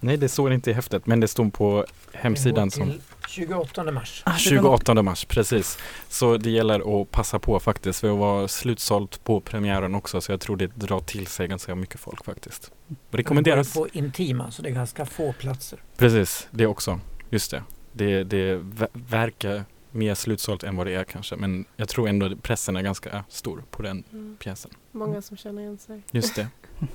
[0.00, 4.22] Nej, det står inte i häftet, men det stod på hemsidan som Till 28 mars.
[4.26, 5.78] Ah, det kan- 28 mars, precis.
[6.08, 10.32] Så det gäller att passa på faktiskt, för att vara slutsålt på premiären också, så
[10.32, 12.70] jag tror det drar till sig ganska mycket folk faktiskt.
[13.10, 13.74] Rekommenderas.
[13.74, 15.78] På Intima, så det är ganska få platser.
[15.96, 17.00] Precis, det också.
[17.30, 17.62] Just det.
[17.92, 21.36] Det, det ver- verkar mer slutsålt än vad det är kanske.
[21.36, 24.36] Men jag tror ändå pressen är ganska stor på den Mm.
[24.40, 24.70] pjäsen.
[24.92, 26.02] Många som känner igen sig.
[26.10, 26.48] Just det.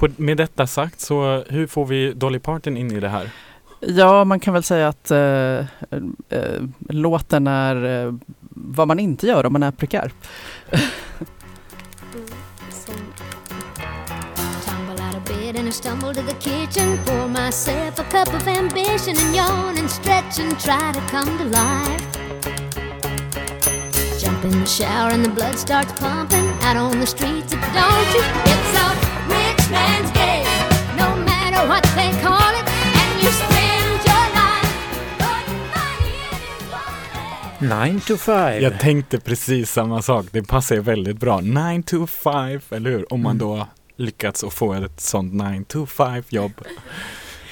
[0.00, 3.30] På, med detta sagt så hur får vi Dolly Parton in i det här?
[3.80, 5.58] Ja, man kan väl säga att eh,
[6.28, 8.14] eh, låten är eh,
[8.50, 10.12] vad man inte gör om man är prekär.
[15.50, 16.96] And I stumble to the kitchen.
[17.04, 21.44] Pour myself a cup of ambition and yawn and stretch and try to come to
[21.44, 22.06] life.
[24.20, 27.52] Jump in the shower and the blood starts pumping out on the streets.
[27.52, 28.22] Don't you?
[28.44, 28.99] It's a
[37.60, 38.62] 9 to 5.
[38.62, 40.26] Jag tänkte precis samma sak.
[40.30, 41.40] Det passar ju väldigt bra.
[41.40, 43.12] 9 to 5, eller hur?
[43.12, 46.52] Om man då lyckats att få ett sånt 9 to 5 jobb.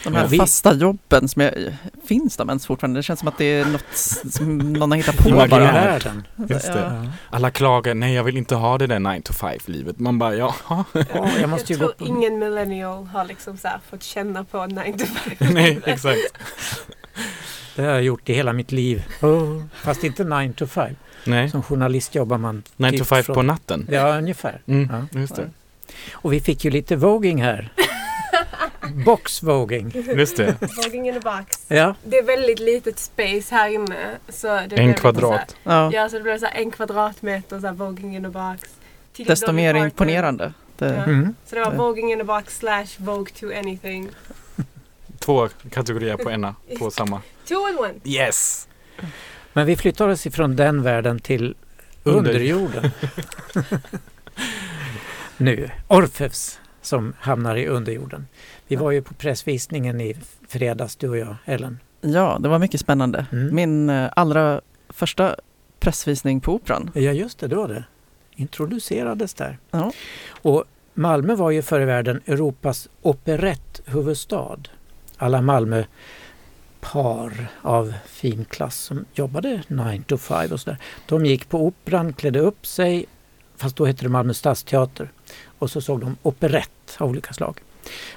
[0.05, 1.53] De här Ja, vi- fasta jobben, som jag,
[2.07, 2.99] finns de ens fortfarande?
[2.99, 3.85] Det känns som att det är något
[4.35, 6.05] som någon har hittat på Imaginärt.
[6.05, 6.47] bara.
[6.49, 6.79] Just det.
[6.81, 7.05] Ja.
[7.05, 7.11] Ja.
[7.31, 9.99] Alla klagar, nej jag vill inte ha det där 9 to 5 livet.
[9.99, 10.85] Man bara, jaha.
[10.93, 12.05] Ja, jag måste jag tror på...
[12.07, 15.35] ingen millennial har liksom så här fått känna på 9 to 5.
[15.55, 16.19] nej, exakt.
[17.77, 19.05] Det har jag gjort i hela mitt liv.
[19.23, 20.97] Oh, fast inte 9 to 5.
[21.25, 23.87] Nej, Som journalist jobbar man 9 to typ 5 från- på natten.
[23.91, 24.61] Ja, ungefär.
[24.67, 25.21] Mm, Ja.
[25.21, 25.51] just det.
[26.13, 27.73] Och vi fick ju lite voging här.
[28.95, 29.93] Boxvoging.
[30.17, 30.57] Just det.
[30.61, 31.65] Vlogging in a box.
[31.69, 34.19] Ja, Det är väldigt litet space här inne.
[34.29, 35.57] Så det En kvadrat.
[35.65, 35.91] Ja.
[35.91, 38.69] Så, ja, så det blev så här en kvadratmeter så här voguing in a box.
[39.13, 39.85] till desto mer Parton.
[39.87, 40.53] imponerande.
[40.79, 41.05] Det, Ja.
[41.05, 41.35] Mm.
[41.47, 41.79] Så det var Ja.
[41.79, 44.09] Voguing in a box slash Vogue to anything.
[45.19, 47.23] Två kategorier på ena, på samma.
[47.49, 47.95] Two in one.
[48.05, 48.69] Yes!
[49.53, 51.55] Men vi flyttar oss ifrån den världen till
[52.05, 52.91] Under- underjorden.
[55.37, 58.27] nu, Orfeus som hamnar i underjorden.
[58.69, 60.17] Vi var ju på pressvisningen i
[60.49, 61.79] fredags, du och jag, Ellen.
[62.01, 63.27] ja, det var mycket spännande.
[63.33, 63.55] Mm.
[63.55, 65.37] Min eh, allra första
[65.81, 66.91] pressvisning på Operan.
[66.95, 67.85] Ja, just det, det var det.
[68.37, 69.59] Introducerades där.
[69.71, 69.93] Ja.
[70.43, 74.59] Och Malmö var ju förr i världen Europas operetthuvudstad.
[75.17, 75.85] Alla Malmö
[76.81, 80.79] par av fin klass som jobbade 9 to 5 och sådär.
[81.07, 83.07] De gick på operan, klädde upp sig,
[83.57, 85.11] fast då hette det Malmö stadsteater.
[85.59, 87.61] Och så såg de operett av olika slag.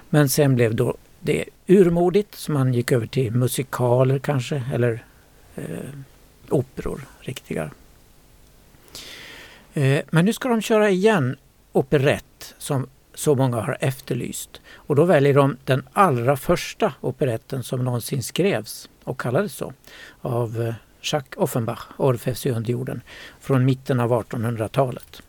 [0.10, 5.05] Men sen blev då det urmodigt så man gick över till musikaler kanske eller
[5.55, 5.89] eh,
[6.49, 7.71] operor, riktiga.
[9.73, 11.36] Eh, men nu ska de köra igen
[11.71, 14.62] operett som så många har efterlyst.
[14.73, 19.73] Och då väljer de den allra första operetten som någonsin skrevs och kallades så
[20.21, 23.01] av eh, Jacques Offenbach, Orfeus i underjorden,
[23.39, 25.21] från mitten av 1800-talet.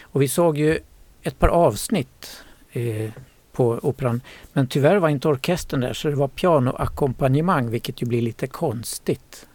[0.00, 0.78] Och vi såg ju
[1.22, 3.10] ett par avsnitt eh,
[3.52, 4.20] på operan
[4.52, 9.46] men tyvärr var inte orkestern där så det var pianoackompanjemang vilket ju blir lite konstigt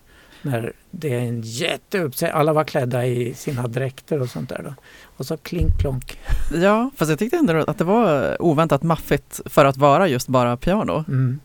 [0.41, 2.39] när det är en jätteuppsättning.
[2.39, 4.61] Alla var klädda i sina dräkter och sånt där.
[4.63, 4.73] Då.
[5.17, 6.19] Och så klink plonk.
[6.53, 10.57] Ja, fast jag tyckte ändå att det var oväntat maffigt för att vara just bara
[10.57, 11.39] piano Mm.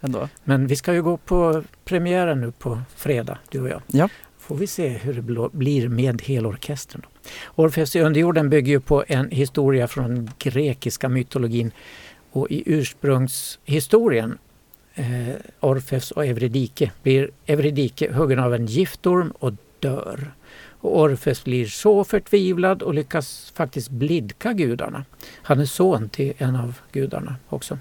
[0.00, 0.28] ändå.
[0.44, 3.82] Men vi ska ju gå på premiären nu på fredag, du och jag.
[3.86, 4.08] Ja.
[4.38, 7.02] Får vi se hur det blir med helorkestern.
[7.04, 7.08] Då.
[7.54, 11.72] Orfeus i underjorden bygger ju på en historia från den grekiska mytologin
[12.32, 14.38] och i ursprungshistorien
[14.94, 20.32] eh, Orfeus och Eurydike blir Eurydike huggen av en giftorm och dör.
[20.80, 25.04] Och Orfeus blir så förtvivlad och lyckas faktiskt blidka gudarna.
[25.42, 27.78] Han är son till en av gudarna också,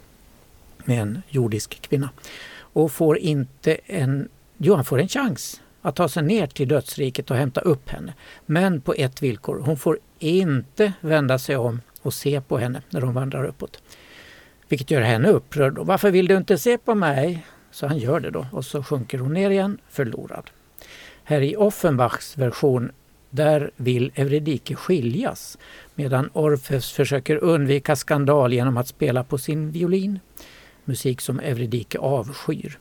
[0.85, 2.09] med en jordisk kvinna.
[2.53, 7.31] Och får inte en, jo han får en chans att ta sig ner till dödsriket
[7.31, 8.13] och hämta upp henne.
[8.45, 13.01] Men på ett villkor, hon får inte vända sig om och se på henne när
[13.01, 13.81] hon vandrar uppåt.
[14.67, 15.77] Vilket gör henne upprörd.
[15.77, 17.45] Och varför vill du inte se på mig?
[17.71, 20.49] Så han gör det då och så sjunker hon ner igen, förlorad.
[21.23, 22.91] Här i Offenbachs version,
[23.29, 25.57] där vill Eurydike skiljas
[25.95, 30.19] medan Orfeus försöker undvika skandal genom att spela på sin violin.
[30.85, 32.79] Musik som Eurydike avskyr.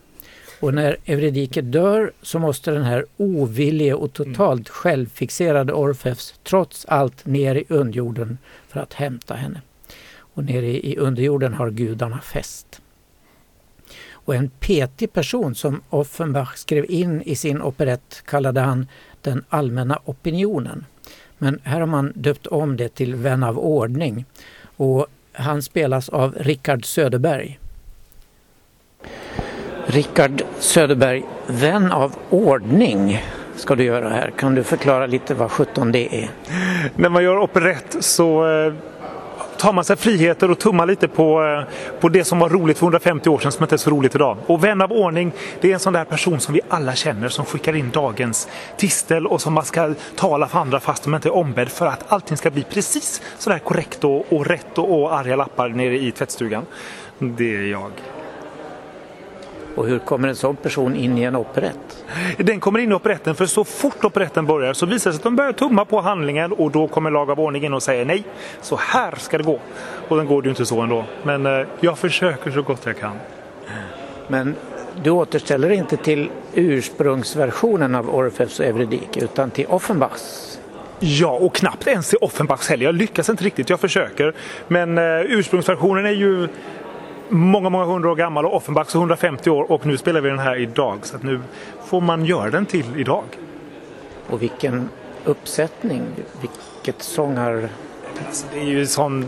[0.61, 7.27] Och när Eurydike dör så måste den här ovillige och totalt självfixerade Orfeus trots allt
[7.27, 9.61] ner i underjorden för att hämta henne.
[10.35, 12.81] Och nere i underjorden har gudarna fest.
[14.13, 18.87] Och en petig person som Offenbach skrev in i sin operett kallade han
[19.23, 20.85] den allmänna opinionen.
[21.39, 24.25] Men här har man döpt om det till Vän av ordning.
[24.77, 27.59] Och han spelas av Rickard Söderberg.
[29.91, 33.25] Rickard Söderberg, Vän av ordning
[33.57, 34.33] ska du göra här.
[34.39, 36.31] Kan du förklara lite vad 17 det är?
[36.97, 38.73] När man gör operett så eh,
[39.57, 42.87] tar man sig friheter och tummar lite på, eh, på det som var roligt för
[42.87, 44.37] 150 år sedan som inte är så roligt idag.
[44.47, 47.45] Och vän av ordning, det är en sån där person som vi alla känner som
[47.45, 51.35] skickar in dagens tistel och som man ska tala för andra fast de inte är
[51.35, 55.37] ombedd för att allting ska bli precis sådär korrekt och, och rätt och, och arga
[55.37, 56.67] lappar nere i tvättstugan.
[57.19, 57.91] Det är jag.
[59.81, 62.05] Och hur kommer en sån person in i en operett?
[62.37, 65.25] Den kommer in i operetten för så fort operetten börjar så visar det sig att
[65.25, 68.25] de börjar tumma på handlingen och då kommer lag av ordning in och säger nej,
[68.61, 69.59] så här ska det gå.
[70.09, 71.05] Och den går det ju inte så ändå.
[71.23, 73.17] Men eh, jag försöker så gott jag kan.
[74.29, 74.55] Men
[75.03, 80.59] du återställer inte till ursprungsversionen av Orfeus och Eurydike utan till Offenbachs.
[80.99, 82.85] Ja, och knappt ens i Offenbachs heller.
[82.85, 84.35] Jag lyckas inte riktigt, jag försöker.
[84.69, 86.49] Men eh, ursprungsversionen är ju
[87.31, 90.39] många, många hundra år gammal och Offenbachs är 150 år och nu spelar vi den
[90.39, 90.99] här idag.
[91.03, 91.41] Så att nu
[91.85, 93.25] får man göra den till idag.
[94.31, 94.89] Och vilken
[95.25, 96.03] uppsättning,
[96.41, 97.69] vilket sångar...
[98.27, 99.27] Alltså, det är ju sån...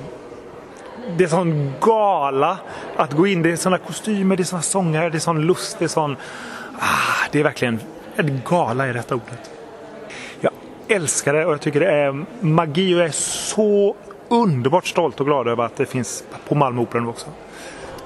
[1.16, 2.58] Det är sån gala
[2.96, 3.42] att gå in.
[3.42, 6.16] Det är såna kostymer, det är såna sånger, det är sån lust, det är sån...
[6.78, 7.80] Ah, det är verkligen
[8.16, 9.50] en gala i detta ordet.
[10.40, 10.52] Jag
[10.88, 13.96] älskar det och jag tycker det är magi och jag är så
[14.28, 17.26] underbart stolt och glad över att det finns på Malmö Opera nu också.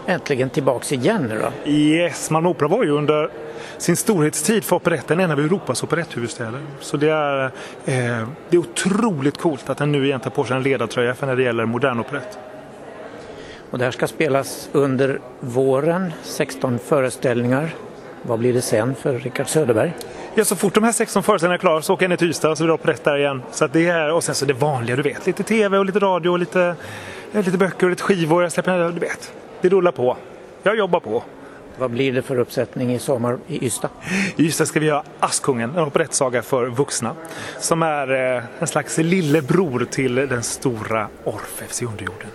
[0.07, 1.71] Äntligen tillbaks igen nu då.
[1.71, 3.31] Yes, Malmö Opera var ju under
[3.79, 6.61] sin storhetstid för operetten en av Europas operetthuvudstäder.
[6.81, 7.51] Så det är, eh,
[8.49, 11.37] det är otroligt coolt att den nu igen tar på sig en ledartröja för när
[11.37, 12.39] det gäller modern operett.
[13.71, 17.75] Och det här ska spelas under våren, 16 föreställningar.
[18.23, 19.93] Vad blir det sen för Rickard Söderberg?
[20.35, 22.51] Ja, så fort de här 16 föreställningarna är klara så åker jag ner till Ystad
[22.51, 23.43] och så är det operett där igen.
[23.51, 25.27] Så det är, och sen så det vanliga, du vet.
[25.27, 26.75] Lite tv och lite radio och lite,
[27.33, 28.43] eh, lite böcker och lite skivor.
[28.43, 29.33] Jag släpper, du vet.
[29.67, 30.17] Det rullar på.
[30.63, 31.23] Jag jobbar på.
[31.79, 33.89] Vad blir det för uppsättning i sommar i Ystad?
[34.37, 37.15] I Ystad ska vi göra Askungen, en operettsaga för vuxna.
[37.61, 42.29] Som är eh, en slags lillebror till den stora Orfeus i underjorden.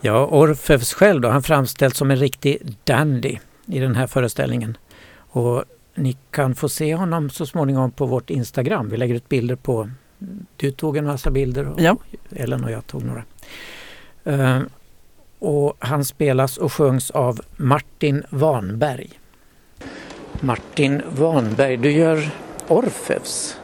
[0.00, 4.76] Ja, Orfeus själv då, han framställs som en riktig dandy i den här föreställningen.
[5.14, 8.88] Och ni kan få se honom så småningom på vårt Instagram.
[8.88, 9.90] Vi lägger ut bilder på...
[10.56, 11.96] Du tog en massa bilder och Ja.
[12.30, 13.24] Ellen och jag tog några.
[15.40, 19.10] Och han spelas och sjungs av Martin Wanberg.
[20.40, 22.30] Martin Wanberg, du gör
[22.68, 23.56] Orfeus.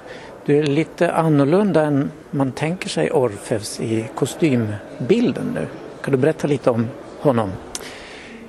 [0.45, 5.66] Du är lite annorlunda än man tänker sig Orfeus i kostymbilden nu.
[6.03, 6.89] Kan du berätta lite om
[7.20, 7.53] honom?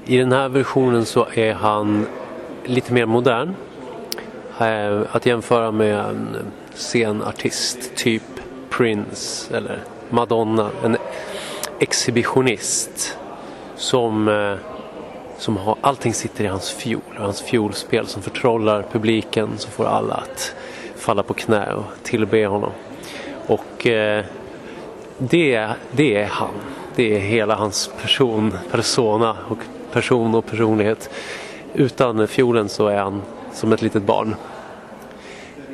[0.05, 2.05] I den här versionen så är han
[2.65, 3.55] lite mer modern.
[4.59, 6.37] Eh, Att jämföra med en
[6.75, 8.23] scenartist, typ
[8.69, 10.69] Prince eller Madonna.
[10.83, 10.97] En
[11.79, 13.17] exhibitionist
[13.75, 14.55] som, eh,
[15.37, 17.01] som har, allting sitter i hans fiol.
[17.17, 20.55] och Hans fiolspel som förtrollar publiken, som får alla att
[20.95, 22.71] falla på knä och tillbe honom.
[23.47, 24.25] Och eh,
[25.17, 26.49] det, det är han.
[26.95, 29.57] Det är hela hans person, persona och
[29.91, 31.09] person och personlighet.
[31.73, 33.21] Utan fiolen så är han
[33.53, 34.35] som ett litet barn.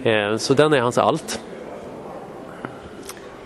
[0.04, 1.39] Eh, Så den är hans allt.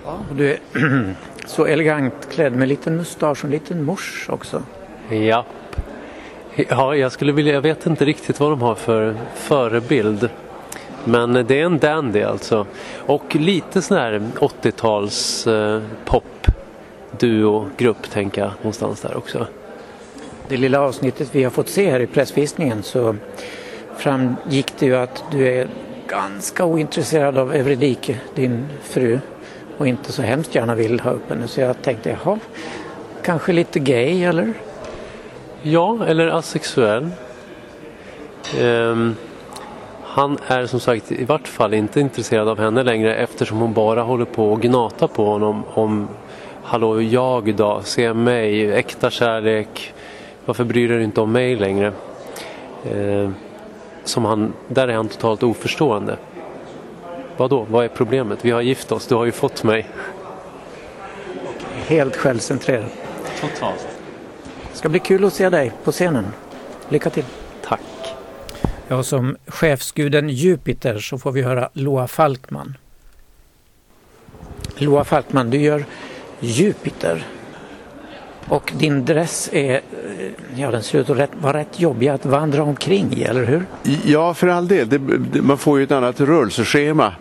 [0.06, 0.60] Ja, Du är
[1.50, 4.64] så elegant klädd med liten mustasch och en liten mors också.
[5.10, 5.46] Ja.
[6.70, 10.30] Ja, jag skulle vilja, jag vet inte riktigt vad de har för förebild.
[11.04, 12.66] Men det är en dandy alltså.
[12.96, 16.48] Och lite sån här 80-tals eh, pop
[17.20, 19.48] duo-grupp tänker jag någonstans där också.
[20.48, 23.16] Det lilla avsnittet vi har fått se här i pressvisningen så
[23.98, 25.68] framgick det ju att du är
[26.08, 29.20] ganska ointresserad av Euridike, din fru,
[29.78, 31.48] och inte så hemskt gärna vill ha upp henne.
[31.48, 32.40] Så jag tänkte, jaha,
[33.22, 34.54] kanske lite gay eller?
[35.62, 37.10] Ja, eller asexuell.
[38.62, 39.16] Um,
[40.04, 44.02] han är som sagt i vart fall inte intresserad av henne längre eftersom hon bara
[44.02, 46.08] håller på och gnata på honom om
[46.70, 47.82] Hallå, jag då?
[47.84, 49.94] Se mig, äkta kärlek.
[50.46, 51.94] Varför bryr du dig inte om mig längre?
[52.92, 53.36] Ehm,
[54.04, 56.18] som han, där är han totalt oförstående.
[57.38, 58.46] Vadå, vad är problemet?
[58.46, 59.90] Vi har gift oss, du har ju fått mig.
[61.88, 62.90] Helt självcentrerad.
[63.42, 63.88] Totalt.
[64.72, 66.26] Det ska bli kul att se dig på scenen.
[66.90, 67.26] Lycka till!
[67.64, 67.82] Tack!
[68.88, 72.78] Ja, som chefsguden Jupiter så får vi höra Loa Falkman.
[74.78, 75.86] Loa Falkman, du gör
[76.40, 77.26] Jupiter.
[78.50, 79.82] Och din dress är, eh,
[80.56, 83.66] ja den ser ut att vara rätt jobbig att vandra omkring i, eller hur?
[84.06, 84.90] Ja, för all del.
[84.90, 87.14] Det, det, man får ju ett annat rörelseschema.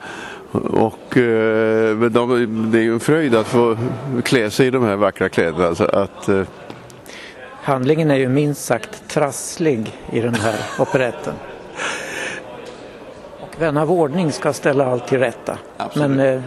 [0.52, 3.76] Och eh, de, det är ju en fröjd att få
[4.24, 5.74] klä sig i de här vackra kläderna.
[5.74, 6.42] Så att, eh,
[7.62, 11.34] Handlingen är ju minst sagt trasslig i den här operetten.
[13.40, 15.58] Och vän av ordning ska ställa allt till rätta.
[15.76, 16.10] Absolut.
[16.10, 16.42] Men eh,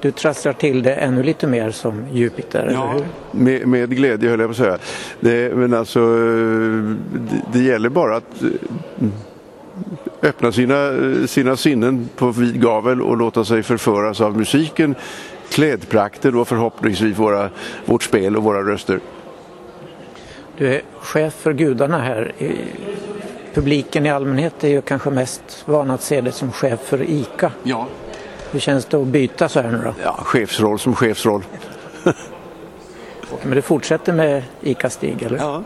[0.00, 3.06] du trasslar till det ännu lite mer som Jupiter, eller hur?
[3.30, 4.78] med, med glädje höll jag på att säga.
[5.20, 6.00] Det, men alltså,
[7.12, 9.08] det, det gäller bara att eh,
[10.22, 10.92] öppna sina,
[11.26, 14.94] sina sinnen på vid gavel och låta sig förföras av musiken,
[15.50, 17.50] klädprakten och förhoppningsvis våra,
[17.84, 19.00] vårt spel och våra röster.
[20.58, 22.32] Du är chef för gudarna här.
[23.54, 27.52] Publiken i allmänhet är ju kanske mest van att se dig som chef för ICA.
[27.62, 27.86] Ja.
[28.56, 29.94] Hur känns det att byta så här nu då?
[30.02, 31.44] Ja, chefsroll som chefsroll.
[33.42, 35.38] Men du fortsätter med ICA-Stig, eller?
[35.38, 35.64] Ja.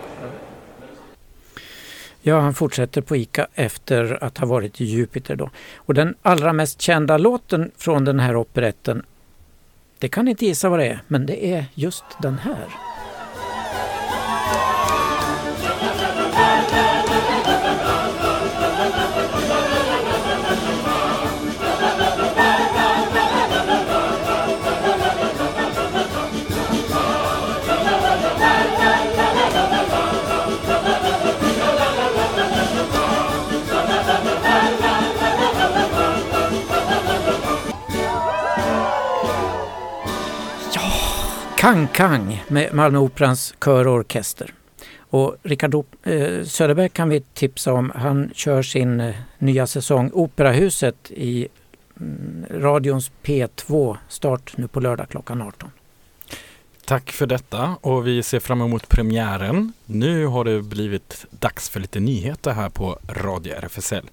[2.23, 5.51] Ja, han fortsätter på ICA efter att ha varit i Jupiter då.
[5.77, 9.03] Och den allra mest kända låten från den här operetten,
[9.99, 12.67] det kan ni inte gissa vad det är, men det är just den här.
[41.61, 44.55] Kang Kang med Malmö Operans kör och orkester.
[44.99, 47.93] Och Rickard eh, Söderberg kan vi tipsa om.
[47.95, 51.49] Han kör sin eh, nya säsong Operahuset i
[52.01, 55.71] mm, radions P2 start nu på lördag klockan 18.
[56.85, 59.73] Tack för detta och vi ser fram emot premiären.
[59.87, 64.09] Nu har det blivit dags för lite nyheter här på Radio RFSL.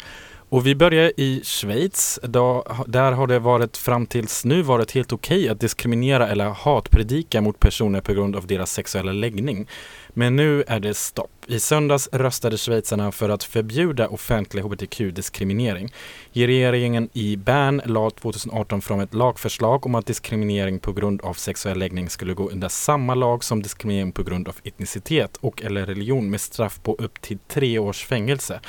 [0.50, 2.20] Och vi börjar i Schweiz.
[2.24, 7.42] Då, där har det varit fram tills nu varit helt okej att diskriminera eller hatpredika
[7.42, 9.68] mot personer på grund av deras sexuella läggning.
[10.10, 11.32] Men nu är det stopp.
[11.48, 15.94] I söndags röstade schweizarna för att förbjuda offentlig hbtq-diskriminering.
[16.34, 21.80] Regeringen i Bern lade 2018 fram ett lagförslag om att diskriminering på grund av sexuell
[21.80, 26.30] läggning skulle gå under samma lag som diskriminering på grund av etnicitet och eller religion
[26.30, 28.60] med straff på upp till tre års fängelse.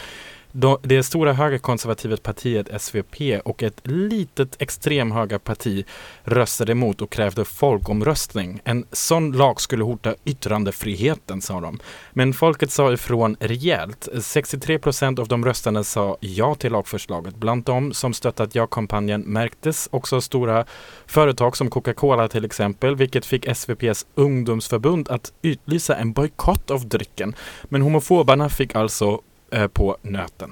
[0.83, 5.85] Det stora högerkonservativa partiet SVP och ett litet extremhögerparti
[6.25, 8.61] röstade emot och krävde folkomröstning.
[8.65, 11.79] En sån lag skulle hota yttrandefriheten, sa de.
[12.13, 14.09] Men folket sa ifrån rejält.
[14.21, 17.37] 63 procent av de röstande sa ja till lagförslaget.
[17.37, 20.65] Bland de som stöttat ja-kampanjen märktes också stora
[21.07, 27.35] företag som Coca-Cola till exempel, vilket fick SVPs ungdomsförbund att utlysa en bojkott av drycken.
[27.65, 29.21] Men homofoberna fick alltså
[29.51, 30.51] Eh, på nöten.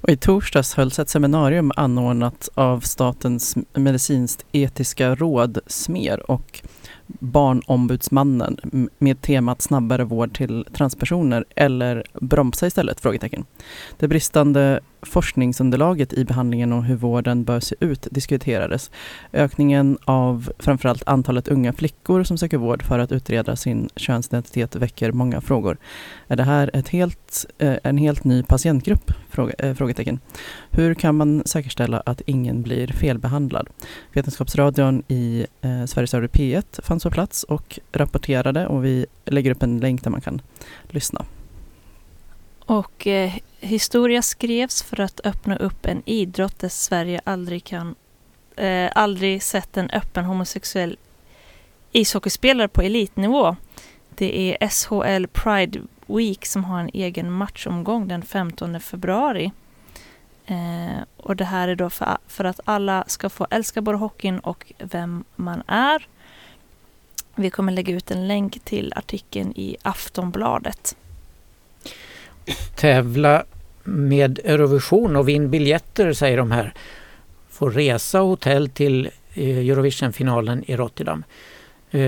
[0.00, 6.62] Och I torsdags hölls ett seminarium anordnat av Statens medicinskt etiska råd, SMER, och
[7.06, 13.00] Barnombudsmannen med temat snabbare vård till transpersoner eller bromsa istället?
[13.00, 13.44] Frågetecken.
[13.98, 18.90] Det bristande forskningsunderlaget i behandlingen och hur vården bör se ut diskuterades.
[19.32, 25.12] Ökningen av framförallt antalet unga flickor som söker vård för att utreda sin könsidentitet väcker
[25.12, 25.76] många frågor.
[26.28, 29.10] Är det här ett helt, eh, en helt ny patientgrupp?
[29.58, 30.20] Eh, frågetecken.
[30.70, 33.68] Hur kan man säkerställa att ingen blir felbehandlad?
[34.12, 39.62] Vetenskapsradion i eh, Sveriges Radio P1 fanns på plats och rapporterade och vi lägger upp
[39.62, 40.42] en länk där man kan
[40.88, 41.24] lyssna.
[42.60, 47.94] Och eh, historia skrevs för att öppna upp en idrott där Sverige aldrig kan
[48.56, 50.98] eh, aldrig sett en öppen homosexuell
[51.92, 53.56] ishockeyspelare på elitnivå.
[54.14, 59.52] Det är SHL Pride Week som har en egen matchomgång den 15 februari.
[60.46, 64.38] Eh, och det här är då för, för att alla ska få älska både hockeyn
[64.38, 66.06] och vem man är.
[67.34, 70.96] Vi kommer lägga ut en länk till artikeln i Aftonbladet.
[72.76, 73.44] Tävla
[73.84, 76.74] med Eurovision och vinn biljetter säger de här.
[77.48, 81.24] Få resa och hotell till Eurovisionfinalen Eurovision-finalen i Rotterdam.
[81.90, 82.00] Eh,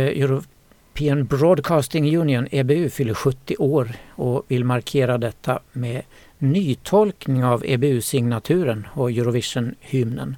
[0.94, 6.02] European Broadcasting Union, EBU, fyller 70 år och vill markera detta med
[6.38, 10.36] nytolkning av EBU-signaturen och Eurovision-hymnen.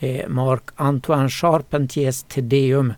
[0.00, 2.92] Det är Marc-Antoine Charpentiers Te Deum.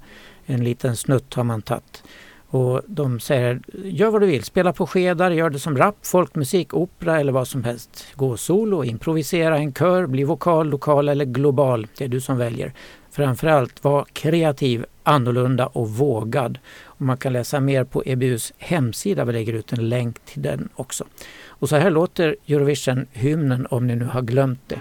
[0.47, 2.03] En liten snutt har man tagit.
[2.47, 6.75] Och de säger, gör vad du vill, spela på skedar, gör det som rap, folkmusik,
[6.75, 8.07] opera eller vad som helst.
[8.15, 11.87] Gå solo, improvisera en kör, bli vokal, lokal eller global.
[11.99, 12.73] Det är du som väljer.
[13.13, 16.59] Framförallt var kreativ, annorlunda och vågad.
[16.85, 20.69] Och man kan läsa mer på EBUs hemsida, vi lägger ut en länk till den
[20.75, 21.05] också.
[21.47, 24.81] Och så här låter Eurovision-hymnen om ni nu har glömt det.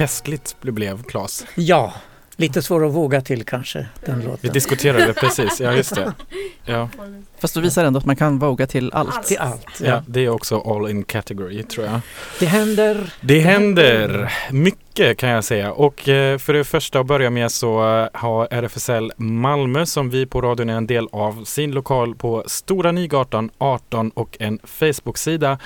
[0.00, 1.46] Festligt det blev, Claes.
[1.54, 1.92] Ja,
[2.36, 4.52] lite svår att våga till kanske, den Vi låten.
[4.52, 6.12] diskuterade precis, ja just det.
[6.64, 6.88] Ja,
[7.38, 9.22] Fast du visar ändå att man kan våga till allt.
[9.26, 9.66] Till allt.
[9.80, 10.02] ja, Ja.
[10.06, 12.00] det är också all in category tror jag.
[12.38, 13.14] Det händer.
[13.20, 17.98] Det händer mycket kan jag säga och eh, för det första att börja med så
[17.98, 22.44] eh, har RFSL Malmö som vi på radion är en del av sin lokal på
[22.46, 25.58] Stora Nygatan 18 och en Facebook-sida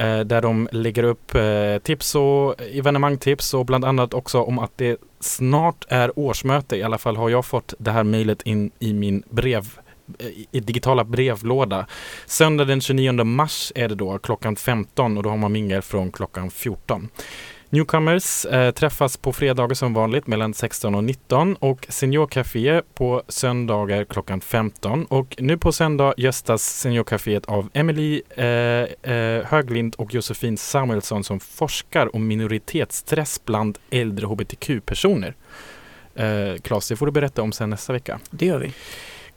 [0.00, 4.72] Eh, där de lägger upp eh, tips och evenemangtips och bland annat också om att
[4.76, 6.76] det snart är årsmöte.
[6.76, 9.78] I alla fall har jag fått det här mejlet in i min brev
[10.18, 11.86] eh, i digitala brevlåda.
[12.26, 16.12] Söndag den 29 mars är det då klockan 15 och då har man mingel från
[16.12, 17.08] klockan 14.
[17.72, 24.04] Newcomers eh, träffas på fredagar som vanligt mellan 16 och 19 och Seniorcafé på söndagar
[24.04, 25.04] klockan 15.
[25.04, 31.40] Och nu på söndag gästas Seniorcaféet av Emily eh, eh, Höglind och Josefin Samuelsson som
[31.40, 35.34] forskar om minoritetsstress bland äldre hbtq-personer.
[36.14, 38.20] Eh, Claes, det får du berätta om sen nästa vecka.
[38.30, 38.72] Det gör vi.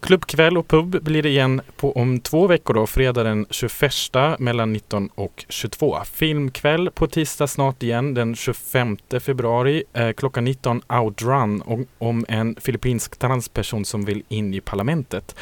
[0.03, 3.93] Klubbkväll och pub blir det igen på om två veckor då, fredag den 21
[4.39, 5.97] mellan 19 och 22.
[6.05, 12.55] Filmkväll på tisdag snart igen den 25 februari eh, klockan 19 Outrun om, om en
[12.55, 15.35] filippinsk transperson som vill in i parlamentet.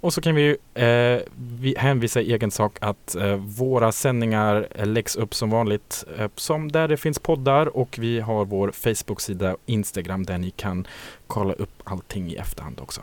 [0.00, 1.18] Och så kan vi, eh,
[1.60, 6.28] vi hänvisa i egen sak att eh, våra sändningar eh, läggs upp som vanligt eh,
[6.34, 10.86] som där det finns poddar och vi har vår Facebook-sida och Instagram där ni kan
[11.26, 13.02] kolla upp allting i efterhand också.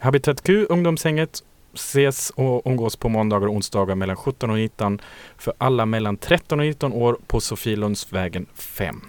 [0.00, 1.42] Habitat Q, ungdomshänget
[1.74, 5.00] ses och umgås på måndagar och onsdagar mellan 17 och 19
[5.38, 9.00] för alla mellan 13 och 19 år på Sofielundsvägen 5.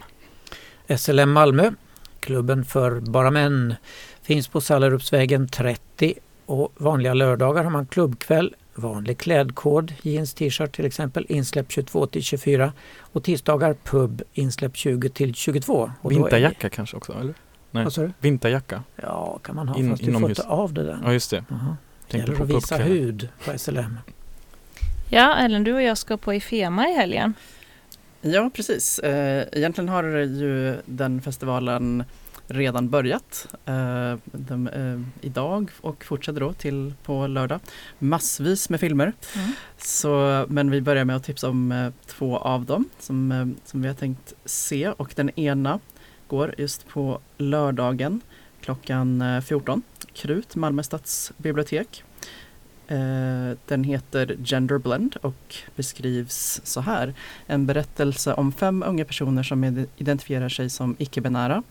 [0.97, 1.71] SLM Malmö,
[2.19, 3.75] klubben för bara män,
[4.21, 6.13] finns på Sallerupsvägen 30
[6.45, 12.23] och vanliga lördagar har man klubbkväll, vanlig klädkod, jeans, t-shirt till exempel, insläpp 22 till
[12.23, 15.91] 24 och tisdagar pub, insläpp 20 till 22.
[16.01, 17.33] Och då är- Vinterjacka kanske också, eller?
[17.71, 18.11] Nej, Vad sa du?
[18.19, 18.83] vinterjacka.
[18.95, 20.39] Ja, kan man ha In- fast du får inomhus.
[20.39, 20.99] inte av det där.
[21.03, 21.43] Ja, just det.
[21.49, 21.77] Jaha.
[22.09, 22.87] Gäller på att visa pubkvällen.
[23.03, 23.97] hud på SLM.
[25.09, 27.33] Ja, Ellen, du och jag ska på Ifema i helgen.
[28.21, 28.99] Ja, precis.
[28.99, 32.03] Eh, egentligen har ju den festivalen
[32.47, 37.59] redan börjat eh, den, eh, idag och fortsätter då till på lördag.
[37.99, 39.13] Massvis med filmer.
[39.35, 39.51] Mm.
[39.77, 43.81] Så, men vi börjar med att tipsa om eh, två av dem som, eh, som
[43.81, 45.79] vi har tänkt se och den ena
[46.31, 48.21] går just på lördagen
[48.61, 49.81] klockan eh, 14.
[50.13, 52.03] Krut, Malmö stadsbibliotek.
[52.87, 57.13] Eh, den heter Gender Blend och beskrivs så här.
[57.47, 61.63] En berättelse om fem unga personer som identifierar sig som icke-binära,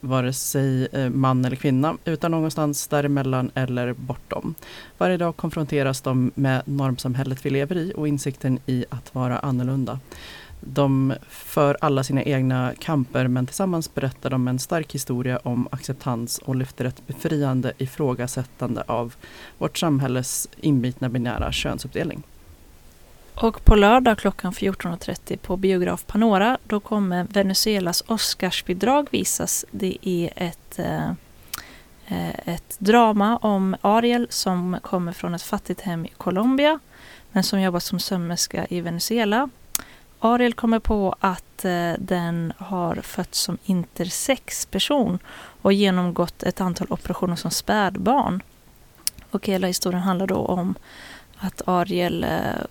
[0.00, 4.54] vare sig eh, man eller kvinna, utan någonstans däremellan eller bortom.
[4.98, 9.98] Varje dag konfronteras de med normsamhället vi lever i och insikten i att vara annorlunda.
[10.60, 16.38] De för alla sina egna kamper men tillsammans berättar de en stark historia om acceptans
[16.38, 19.14] och lyfter ett befriande ifrågasättande av
[19.58, 22.22] vårt samhälles inbitna binära könsuppdelning.
[23.40, 29.64] Och på lördag klockan 14.30 på biograf Panora då kommer Venezuelas Oscarsbidrag visas.
[29.70, 31.08] Det är ett, eh,
[32.06, 36.78] eh, ett drama om Ariel som kommer från ett fattigt hem i Colombia
[37.32, 39.50] men som jobbar som sömmerska i Venezuela.
[40.20, 45.18] Ariel kommer på att eh, den har fötts som intersexperson
[45.62, 48.42] och genomgått ett antal operationer som spädbarn.
[49.30, 50.74] Och hela historien handlar då om
[51.36, 52.30] att Ariel eh,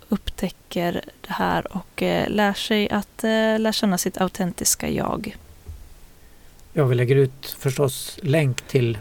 [0.10, 3.24] upptäcker det här och eh, lär sig att
[3.60, 5.38] lära känna sitt autentiska jag.
[6.74, 8.98] Ja, vi lägger ut förstås länk till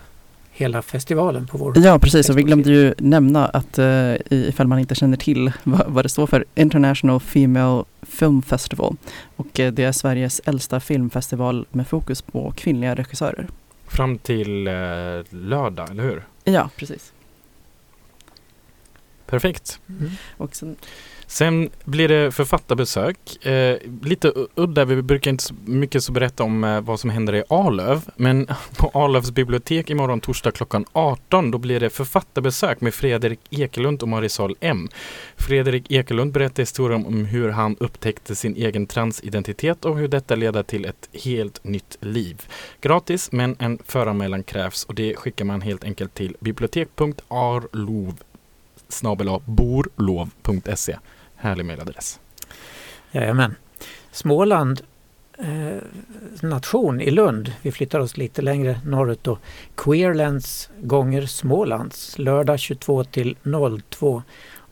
[0.56, 2.30] hela festivalen på vår Ja, precis.
[2.30, 6.08] Och vi glömde ju nämna att uh, ifall man inte känner till vad, vad det
[6.08, 8.96] står för, International Female Film Festival.
[9.36, 13.46] Och eh, det är Sveriges äldsta filmfestival med fokus på kvinnliga regissörer.
[13.86, 14.72] Fram till eh,
[15.30, 16.24] lördag, eller hur?
[16.44, 17.12] Ja, precis.
[19.26, 19.80] Perfekt.
[19.88, 20.10] Mm.
[20.36, 20.76] Och sen,
[21.26, 23.46] Sen blir det författarbesök.
[23.46, 27.34] Eh, lite udda, vi brukar inte så mycket så berätta om eh, vad som händer
[27.34, 28.10] i Arlöv.
[28.16, 28.46] Men
[28.76, 34.08] på Arlövs bibliotek imorgon torsdag klockan 18 då blir det författarbesök med Fredrik Ekelund och
[34.08, 34.88] Marisol M.
[35.36, 40.62] Fredrik Ekelund berättar historien om hur han upptäckte sin egen transidentitet och hur detta leder
[40.62, 42.42] till ett helt nytt liv.
[42.80, 48.14] Gratis men en föranmälan krävs och det skickar man helt enkelt till bibliotek.arlov
[49.44, 50.98] borlov.se.
[51.36, 52.20] Härlig mejladress.
[53.12, 53.54] Jajamän.
[54.10, 54.80] Småland
[55.38, 55.82] eh,
[56.42, 57.52] nation i Lund.
[57.62, 59.38] Vi flyttar oss lite längre norrut då.
[59.76, 63.36] Queerlands gånger Smålands lördag 22 till
[63.90, 64.22] 02.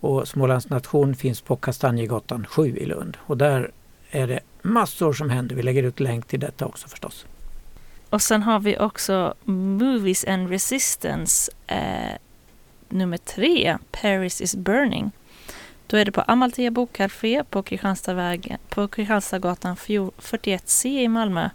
[0.00, 3.16] Och Smålands nation finns på Kastanjegatan 7 i Lund.
[3.20, 3.70] Och där
[4.10, 5.56] är det massor som händer.
[5.56, 7.26] Vi lägger ut länk till detta också förstås.
[8.10, 12.18] Och sen har vi också Movies and Resistance eh,
[12.94, 15.12] nummer tre, Paris is burning.
[15.86, 21.50] Då är det på Amalthea bokcafé på, Kristianstadvägen- på Kristianstadsgatan 41C i Malmö.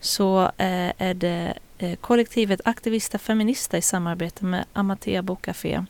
[0.00, 5.84] Så eh, är det eh, kollektivet Aktivista Feminista i samarbete med Amalthea bokcafé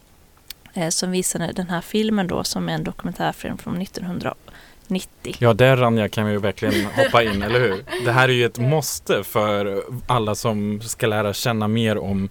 [0.75, 5.37] eh, som visade den här filmen då som är en dokumentärfilm från 1990.
[5.39, 7.85] Ja, där Ranja kan vi ju verkligen hoppa in, eller hur?
[8.05, 12.29] Det här är ju ett måste för alla som ska lära känna mer om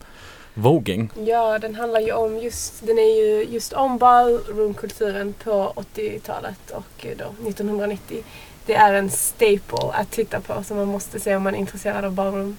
[0.53, 1.09] voging.
[1.25, 7.05] Ja, den handlar ju om just, den är ju just om ballroomkulturen på 80-talet och
[7.05, 8.23] eh, då 1990.
[8.65, 12.05] Det är en staple att titta på som man måste se om man är intresserad
[12.05, 12.57] av ballroom.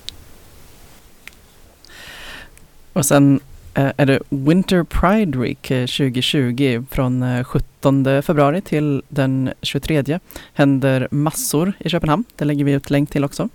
[2.92, 3.40] och sen
[3.74, 10.18] eh, är det Winter Pride Week eh, 2020 från eh, 17 februari till den 23.
[10.52, 12.24] Händer massor i Köpenhamn.
[12.36, 13.48] Det lägger vi ut länk till också.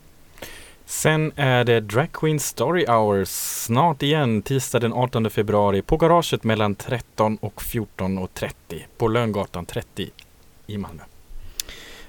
[0.89, 3.29] Sen är det Drag Queen Story Hours
[3.65, 8.51] snart igen, tisdag den 18 februari på garaget mellan 13 och 14.30
[8.97, 10.09] på Löngatan 30
[10.67, 11.03] i Malmö.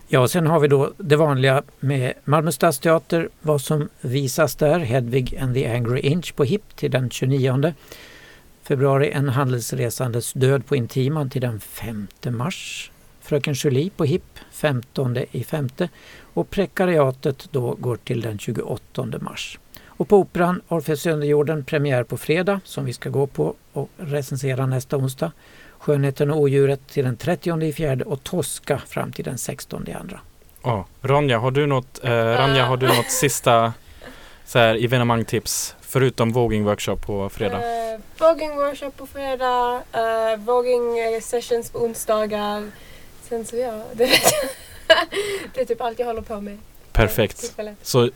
[0.08, 5.38] Ja, sen har vi då det vanliga med Malmö stadsteater, vad som visas där, Hedvig
[5.38, 7.72] and the Angry Inch på HIP till den 29
[8.62, 12.90] februari, En handelsresandes död på Intiman till den 5 mars,
[13.28, 15.88] Fröken Julie på HIP 15 i femte
[16.34, 19.58] och Prekariatet då går till den 28 mars.
[19.86, 23.90] Och på Operan Orfeus i underjorden premiär på fredag som vi ska gå på och
[23.96, 25.32] recensera nästa onsdag.
[25.78, 29.92] Skönheten och odjuret till den 30 i fjärde och Tosca fram till den 16 i
[29.92, 30.20] andra.
[30.62, 33.72] Ja, Ronja, har du något, eh, Ranja, har du något sista
[34.44, 37.58] så här, evenemangtips förutom våging workshop på fredag?
[37.58, 42.70] Uh, våging workshop på fredag, uh, våging eh, sessions på onsdagar.
[43.28, 44.10] Sen så ja, det,
[45.54, 46.58] det är typ allt jag håller på med.
[46.92, 47.54] Perfekt.
[47.82, 48.10] Så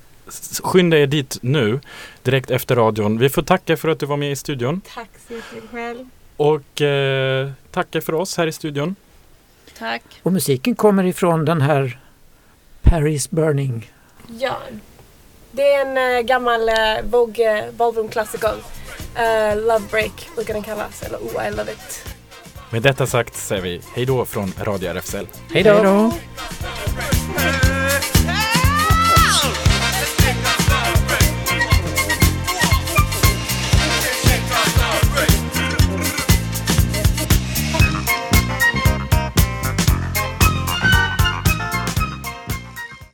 [0.62, 1.80] skynda er dit nu,
[2.22, 3.18] direkt efter radion.
[3.18, 6.08] Vi får tacka för att du var med i studion Tack så mycket själv.
[6.36, 8.96] och eh, tacka för oss här i studion.
[9.78, 10.02] Tack.
[10.22, 11.98] Och musiken kommer ifrån den här
[12.82, 13.90] Paris Burning.
[14.38, 14.58] Ja,
[15.50, 18.54] det är en uh, gammal uh, Vogue uh, ballroom-klassiker.
[18.54, 22.04] Uh, Love Break brukar den kallas, eller Oh I Love It.
[22.72, 25.26] Med detta sagt säger vi hej då från Radio RFSL.
[25.52, 26.12] Hej då!